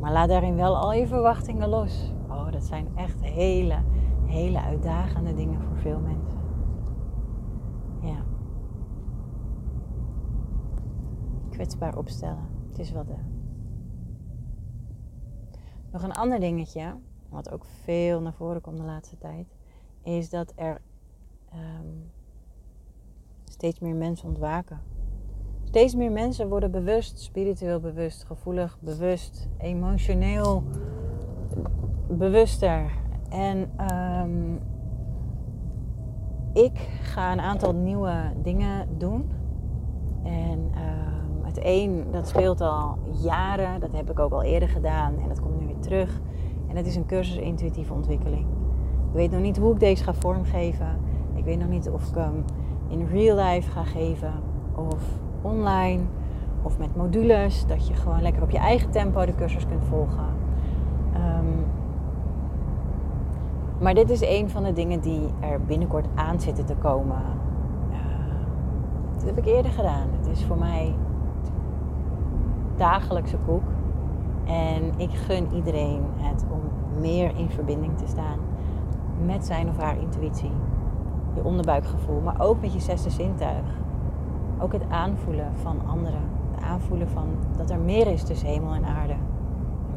Maar 0.00 0.12
laat 0.12 0.28
daarin 0.28 0.56
wel 0.56 0.76
al 0.76 0.92
je 0.92 1.06
verwachtingen 1.06 1.68
los. 1.68 2.12
Oh, 2.28 2.52
dat 2.52 2.62
zijn 2.62 2.88
echt 2.96 3.24
hele, 3.24 3.82
hele 4.24 4.60
uitdagende 4.60 5.34
dingen 5.34 5.62
voor 5.62 5.76
veel 5.76 6.00
mensen. 6.00 6.38
Ja. 8.00 8.24
Kwetsbaar 11.50 11.96
opstellen. 11.96 12.48
Het 12.68 12.78
is 12.78 12.90
wel 12.90 13.04
de. 13.04 13.35
Nog 15.92 16.02
een 16.02 16.12
ander 16.12 16.40
dingetje, 16.40 16.94
wat 17.28 17.50
ook 17.50 17.64
veel 17.64 18.20
naar 18.20 18.32
voren 18.32 18.60
komt 18.60 18.76
de 18.76 18.82
laatste 18.82 19.18
tijd, 19.18 19.46
is 20.02 20.30
dat 20.30 20.52
er 20.56 20.80
ehm, 21.48 21.86
steeds 23.44 23.78
meer 23.78 23.94
mensen 23.94 24.28
ontwaken. 24.28 24.80
Steeds 25.64 25.94
meer 25.94 26.12
mensen 26.12 26.48
worden 26.48 26.70
bewust, 26.70 27.20
spiritueel 27.20 27.80
bewust, 27.80 28.24
gevoelig 28.24 28.78
bewust, 28.80 29.48
emotioneel 29.58 30.62
bewuster. 32.08 32.90
En 33.28 33.70
um, 33.90 34.60
ik 36.52 36.78
ga 37.02 37.32
een 37.32 37.40
aantal 37.40 37.74
nieuwe 37.74 38.32
dingen 38.42 38.98
doen. 38.98 39.30
En 40.22 40.58
um, 40.58 41.15
het 41.56 41.64
een, 41.64 42.04
dat 42.10 42.28
speelt 42.28 42.60
al 42.60 42.98
jaren. 43.10 43.80
Dat 43.80 43.92
heb 43.92 44.10
ik 44.10 44.18
ook 44.18 44.32
al 44.32 44.42
eerder 44.42 44.68
gedaan. 44.68 45.14
En 45.22 45.28
dat 45.28 45.40
komt 45.40 45.60
nu 45.60 45.66
weer 45.66 45.78
terug. 45.78 46.20
En 46.68 46.74
dat 46.74 46.86
is 46.86 46.96
een 46.96 47.06
cursus 47.06 47.36
intuïtieve 47.36 47.92
ontwikkeling. 47.92 48.46
Ik 49.08 49.12
weet 49.12 49.30
nog 49.30 49.40
niet 49.40 49.58
hoe 49.58 49.72
ik 49.72 49.80
deze 49.80 50.04
ga 50.04 50.14
vormgeven. 50.14 50.98
Ik 51.34 51.44
weet 51.44 51.58
nog 51.58 51.68
niet 51.68 51.90
of 51.90 52.08
ik 52.08 52.14
hem 52.14 52.44
in 52.88 53.06
real 53.06 53.36
life 53.36 53.70
ga 53.70 53.84
geven. 53.84 54.32
Of 54.74 55.02
online. 55.42 56.02
Of 56.62 56.78
met 56.78 56.96
modules. 56.96 57.66
Dat 57.66 57.88
je 57.88 57.94
gewoon 57.94 58.22
lekker 58.22 58.42
op 58.42 58.50
je 58.50 58.58
eigen 58.58 58.90
tempo 58.90 59.24
de 59.24 59.34
cursus 59.34 59.66
kunt 59.66 59.84
volgen. 59.84 60.34
Um, 61.14 61.64
maar 63.80 63.94
dit 63.94 64.10
is 64.10 64.20
een 64.20 64.50
van 64.50 64.62
de 64.62 64.72
dingen 64.72 65.00
die 65.00 65.20
er 65.40 65.60
binnenkort 65.60 66.06
aan 66.14 66.40
zitten 66.40 66.64
te 66.64 66.74
komen. 66.74 67.22
Uh, 67.90 67.96
dat 69.14 69.24
heb 69.24 69.38
ik 69.38 69.46
eerder 69.46 69.72
gedaan. 69.72 70.08
Het 70.18 70.26
is 70.26 70.44
voor 70.44 70.58
mij 70.58 70.94
dagelijkse 72.76 73.36
koek. 73.46 73.62
En 74.44 74.92
ik 74.96 75.10
gun 75.10 75.54
iedereen 75.54 76.02
het 76.16 76.44
om 76.50 76.60
meer 77.00 77.36
in 77.36 77.50
verbinding 77.50 77.98
te 77.98 78.06
staan 78.06 78.38
met 79.24 79.46
zijn 79.46 79.68
of 79.68 79.76
haar 79.76 80.00
intuïtie. 80.00 80.50
Je 81.34 81.44
onderbuikgevoel, 81.44 82.20
maar 82.20 82.40
ook 82.40 82.60
met 82.60 82.72
je 82.72 82.80
zesde 82.80 83.10
zintuig. 83.10 83.64
Ook 84.58 84.72
het 84.72 84.88
aanvoelen 84.88 85.52
van 85.54 85.86
anderen. 85.86 86.20
Het 86.50 86.64
aanvoelen 86.64 87.08
van 87.08 87.28
dat 87.56 87.70
er 87.70 87.78
meer 87.78 88.06
is 88.06 88.22
tussen 88.22 88.48
hemel 88.48 88.74
en 88.74 88.84
aarde. 88.84 89.14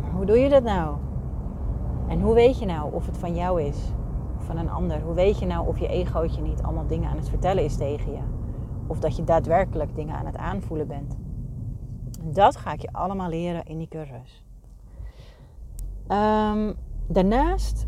Maar 0.01 0.11
hoe 0.11 0.25
doe 0.25 0.37
je 0.37 0.49
dat 0.49 0.63
nou? 0.63 0.95
En 2.07 2.21
hoe 2.21 2.33
weet 2.33 2.59
je 2.59 2.65
nou 2.65 2.93
of 2.93 3.05
het 3.05 3.17
van 3.17 3.35
jou 3.35 3.61
is 3.61 3.93
of 4.37 4.45
van 4.45 4.57
een 4.57 4.69
ander? 4.69 5.01
Hoe 5.01 5.13
weet 5.13 5.39
je 5.39 5.45
nou 5.45 5.67
of 5.67 5.79
je 5.79 5.87
egootje 5.87 6.41
niet 6.41 6.63
allemaal 6.63 6.87
dingen 6.87 7.09
aan 7.09 7.17
het 7.17 7.29
vertellen 7.29 7.63
is 7.63 7.75
tegen 7.75 8.11
je? 8.11 8.21
Of 8.87 8.99
dat 8.99 9.15
je 9.15 9.23
daadwerkelijk 9.23 9.95
dingen 9.95 10.15
aan 10.15 10.25
het 10.25 10.37
aanvoelen 10.37 10.87
bent? 10.87 11.17
Dat 12.23 12.55
ga 12.55 12.73
ik 12.73 12.81
je 12.81 12.91
allemaal 12.91 13.29
leren 13.29 13.65
in 13.65 13.77
die 13.77 13.87
cursus. 13.87 14.45
Um, 16.07 16.75
daarnaast, 17.07 17.87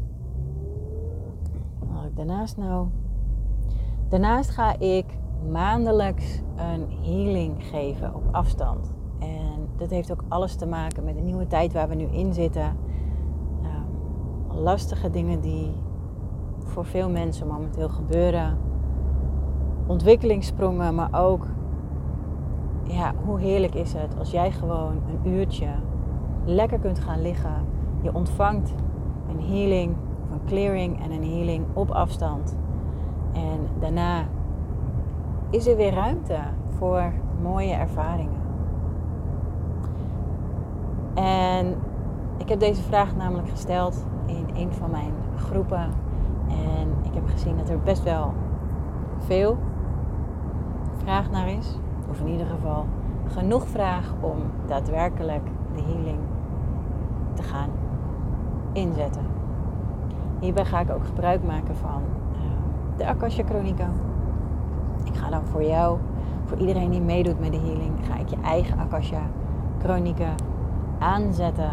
wat 1.79 2.03
ik 2.03 2.15
daarnaast 2.15 2.57
nou? 2.57 2.87
Daarnaast 4.09 4.49
ga 4.49 4.79
ik 4.79 5.05
maandelijks 5.49 6.41
een 6.55 6.91
healing 7.03 7.63
geven 7.63 8.15
op 8.15 8.23
afstand. 8.31 8.93
En 9.19 9.69
dat 9.77 9.89
heeft 9.89 10.11
ook 10.11 10.23
alles 10.27 10.55
te 10.55 10.65
maken 10.65 11.03
met 11.03 11.15
de 11.15 11.21
nieuwe 11.21 11.47
tijd 11.47 11.73
waar 11.73 11.87
we 11.87 11.95
nu 11.95 12.05
in 12.05 12.33
zitten 12.33 12.77
lastige 14.61 15.09
dingen 15.09 15.41
die 15.41 15.73
voor 16.59 16.85
veel 16.85 17.09
mensen 17.09 17.47
momenteel 17.47 17.89
gebeuren. 17.89 18.57
Ontwikkelingssprongen, 19.87 20.95
maar 20.95 21.09
ook 21.23 21.47
ja, 22.91 23.13
hoe 23.25 23.39
heerlijk 23.39 23.75
is 23.75 23.93
het 23.93 24.19
als 24.19 24.31
jij 24.31 24.51
gewoon 24.51 25.01
een 25.07 25.31
uurtje 25.31 25.67
lekker 26.45 26.79
kunt 26.79 26.99
gaan 26.99 27.21
liggen. 27.21 27.65
Je 28.01 28.13
ontvangt 28.13 28.73
een 29.29 29.41
healing 29.41 29.95
of 30.23 30.31
een 30.31 30.45
clearing 30.45 31.03
en 31.03 31.11
een 31.11 31.23
healing 31.23 31.65
op 31.73 31.89
afstand. 31.91 32.55
En 33.33 33.67
daarna 33.79 34.23
is 35.49 35.67
er 35.67 35.75
weer 35.75 35.93
ruimte 35.93 36.37
voor 36.77 37.11
mooie 37.41 37.73
ervaringen. 37.73 38.41
En 41.13 41.75
ik 42.37 42.49
heb 42.49 42.59
deze 42.59 42.81
vraag 42.81 43.15
namelijk 43.15 43.49
gesteld 43.49 44.05
in 44.25 44.45
een 44.53 44.73
van 44.73 44.91
mijn 44.91 45.13
groepen. 45.35 45.89
En 46.47 46.93
ik 47.01 47.13
heb 47.13 47.27
gezien 47.27 47.57
dat 47.57 47.69
er 47.69 47.79
best 47.79 48.03
wel 48.03 48.33
veel 49.17 49.57
vraag 50.97 51.31
naar 51.31 51.49
is. 51.49 51.80
Of 52.11 52.19
in 52.19 52.27
ieder 52.27 52.47
geval 52.47 52.85
genoeg 53.27 53.67
vraag 53.67 54.13
om 54.19 54.37
daadwerkelijk 54.67 55.43
de 55.75 55.81
healing 55.81 56.19
te 57.33 57.43
gaan 57.43 57.69
inzetten. 58.73 59.25
Hierbij 60.39 60.65
ga 60.65 60.79
ik 60.79 60.91
ook 60.91 61.05
gebruik 61.05 61.43
maken 61.43 61.75
van 61.75 62.01
uh, 62.33 62.39
de 62.97 63.07
Akasha 63.07 63.43
Chronica. 63.43 63.89
Ik 65.03 65.15
ga 65.15 65.29
dan 65.29 65.45
voor 65.45 65.63
jou, 65.63 65.97
voor 66.45 66.57
iedereen 66.57 66.89
die 66.89 67.01
meedoet 67.01 67.39
met 67.39 67.51
de 67.51 67.57
healing, 67.57 67.91
ga 68.01 68.17
ik 68.17 68.29
je 68.29 68.37
eigen 68.43 68.79
Akasha 68.79 69.21
Chronica 69.79 70.33
aanzetten 70.99 71.71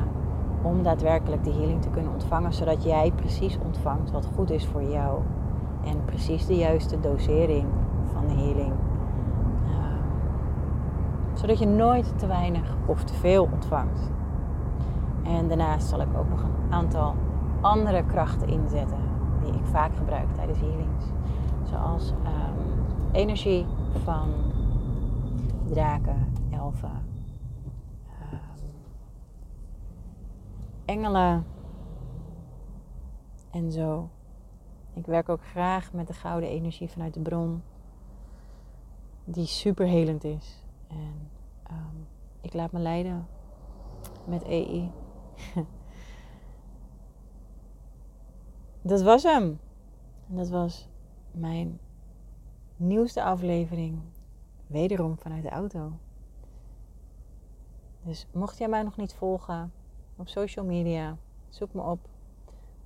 om 0.62 0.82
daadwerkelijk 0.82 1.44
de 1.44 1.52
healing 1.52 1.82
te 1.82 1.88
kunnen 1.88 2.12
ontvangen, 2.12 2.52
zodat 2.52 2.84
jij 2.84 3.12
precies 3.14 3.58
ontvangt 3.64 4.10
wat 4.10 4.28
goed 4.34 4.50
is 4.50 4.66
voor 4.66 4.82
jou. 4.82 5.20
En 5.84 6.04
precies 6.04 6.46
de 6.46 6.56
juiste 6.56 7.00
dosering 7.00 7.66
van 8.12 8.26
de 8.26 8.34
healing. 8.34 8.72
Zodat 11.38 11.58
je 11.58 11.66
nooit 11.66 12.18
te 12.18 12.26
weinig 12.26 12.76
of 12.86 13.04
te 13.04 13.14
veel 13.14 13.48
ontvangt. 13.52 14.10
En 15.22 15.48
daarnaast 15.48 15.88
zal 15.88 16.00
ik 16.00 16.16
ook 16.16 16.28
nog 16.28 16.42
een 16.42 16.72
aantal 16.72 17.14
andere 17.60 18.04
krachten 18.04 18.48
inzetten 18.48 19.00
die 19.42 19.52
ik 19.52 19.64
vaak 19.66 19.96
gebruik 19.96 20.34
tijdens 20.34 20.58
healings. 20.58 21.04
Zoals 21.70 22.10
um, 22.10 22.86
energie 23.12 23.66
van 24.04 24.32
draken, 25.66 26.32
elfen, 26.50 27.06
engelen 30.84 31.46
en 33.50 33.72
zo. 33.72 34.08
Ik 34.94 35.06
werk 35.06 35.28
ook 35.28 35.44
graag 35.44 35.92
met 35.92 36.06
de 36.06 36.12
gouden 36.12 36.48
energie 36.48 36.88
vanuit 36.88 37.14
de 37.14 37.20
bron, 37.20 37.62
die 39.24 39.46
super 39.46 39.86
helend 39.86 40.24
is. 40.24 40.67
En 40.88 41.30
um, 41.70 42.06
ik 42.40 42.52
laat 42.52 42.72
me 42.72 42.78
leiden 42.78 43.26
met 44.26 44.42
EI. 44.42 44.90
dat 48.82 49.02
was 49.02 49.22
hem. 49.22 49.58
Dat 50.26 50.48
was 50.48 50.88
mijn 51.30 51.78
nieuwste 52.76 53.22
aflevering. 53.22 54.00
Wederom 54.66 55.18
vanuit 55.18 55.42
de 55.42 55.50
auto. 55.50 55.92
Dus 58.02 58.26
mocht 58.32 58.58
jij 58.58 58.68
mij 58.68 58.82
nog 58.82 58.96
niet 58.96 59.14
volgen, 59.14 59.72
op 60.16 60.28
social 60.28 60.64
media. 60.64 61.16
Zoek 61.48 61.72
me 61.72 61.82
op. 61.82 61.98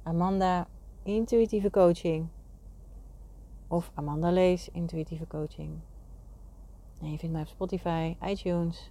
Amanda 0.03 0.67
Intuïtieve 1.03 1.71
Coaching. 1.71 2.29
Of 3.69 3.91
Amanda 3.95 4.31
Lees 4.31 4.69
Intuïtieve 4.69 5.27
Coaching. 5.27 5.81
En 7.03 7.11
je 7.11 7.19
vindt 7.19 7.33
mij 7.35 7.43
op 7.43 7.49
Spotify, 7.49 8.17
iTunes 8.25 8.91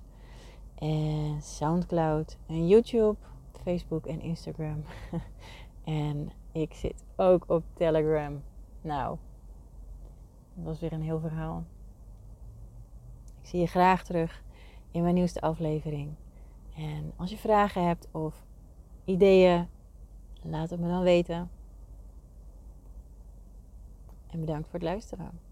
en 0.76 1.42
Soundcloud 1.42 2.38
en 2.48 2.68
YouTube. 2.68 3.18
Facebook 3.64 4.06
en 4.06 4.22
Instagram. 4.22 4.84
en 5.84 6.32
ik 6.52 6.74
zit 6.74 7.04
ook 7.16 7.44
op 7.48 7.64
Telegram. 7.74 8.44
Nou, 8.82 9.18
dat 10.54 10.66
was 10.66 10.80
weer 10.80 10.94
een 10.94 11.02
heel 11.02 11.20
verhaal. 11.20 11.64
Ik 13.42 13.48
zie 13.48 13.60
je 13.60 13.68
graag 13.68 14.04
terug 14.04 14.44
in 14.92 15.02
mijn 15.02 15.16
nieuwste 15.16 15.42
aflevering. 15.42 16.14
En 16.76 17.14
als 17.16 17.30
je 17.30 17.38
vragen 17.38 17.88
hebt 17.88 18.08
of 18.12 18.46
ideeën, 19.06 19.68
laat 20.42 20.70
het 20.70 20.80
me 20.80 20.88
dan 20.88 21.04
weten. 21.04 21.50
En 24.28 24.40
bedankt 24.40 24.70
voor 24.70 24.80
het 24.80 24.88
luisteren. 24.88 25.51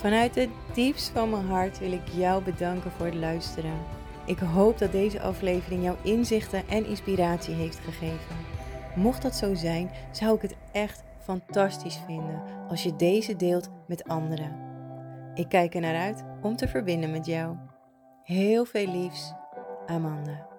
Vanuit 0.00 0.34
het 0.34 0.48
diepst 0.74 1.08
van 1.08 1.30
mijn 1.30 1.46
hart 1.46 1.78
wil 1.78 1.92
ik 1.92 2.08
jou 2.08 2.42
bedanken 2.42 2.90
voor 2.90 3.06
het 3.06 3.14
luisteren. 3.14 3.78
Ik 4.26 4.38
hoop 4.38 4.78
dat 4.78 4.92
deze 4.92 5.20
aflevering 5.20 5.82
jouw 5.82 5.96
inzichten 6.02 6.68
en 6.68 6.86
inspiratie 6.86 7.54
heeft 7.54 7.78
gegeven. 7.78 8.36
Mocht 8.96 9.22
dat 9.22 9.34
zo 9.34 9.54
zijn, 9.54 9.90
zou 10.10 10.34
ik 10.34 10.42
het 10.42 10.56
echt 10.72 11.02
fantastisch 11.18 12.00
vinden 12.06 12.42
als 12.68 12.82
je 12.82 12.96
deze 12.96 13.36
deelt 13.36 13.70
met 13.86 14.04
anderen. 14.04 14.56
Ik 15.34 15.48
kijk 15.48 15.74
er 15.74 15.80
naar 15.80 15.96
uit 15.96 16.24
om 16.42 16.56
te 16.56 16.68
verbinden 16.68 17.10
met 17.10 17.26
jou. 17.26 17.56
Heel 18.22 18.64
veel 18.64 18.86
liefs, 18.86 19.32
Amanda. 19.86 20.49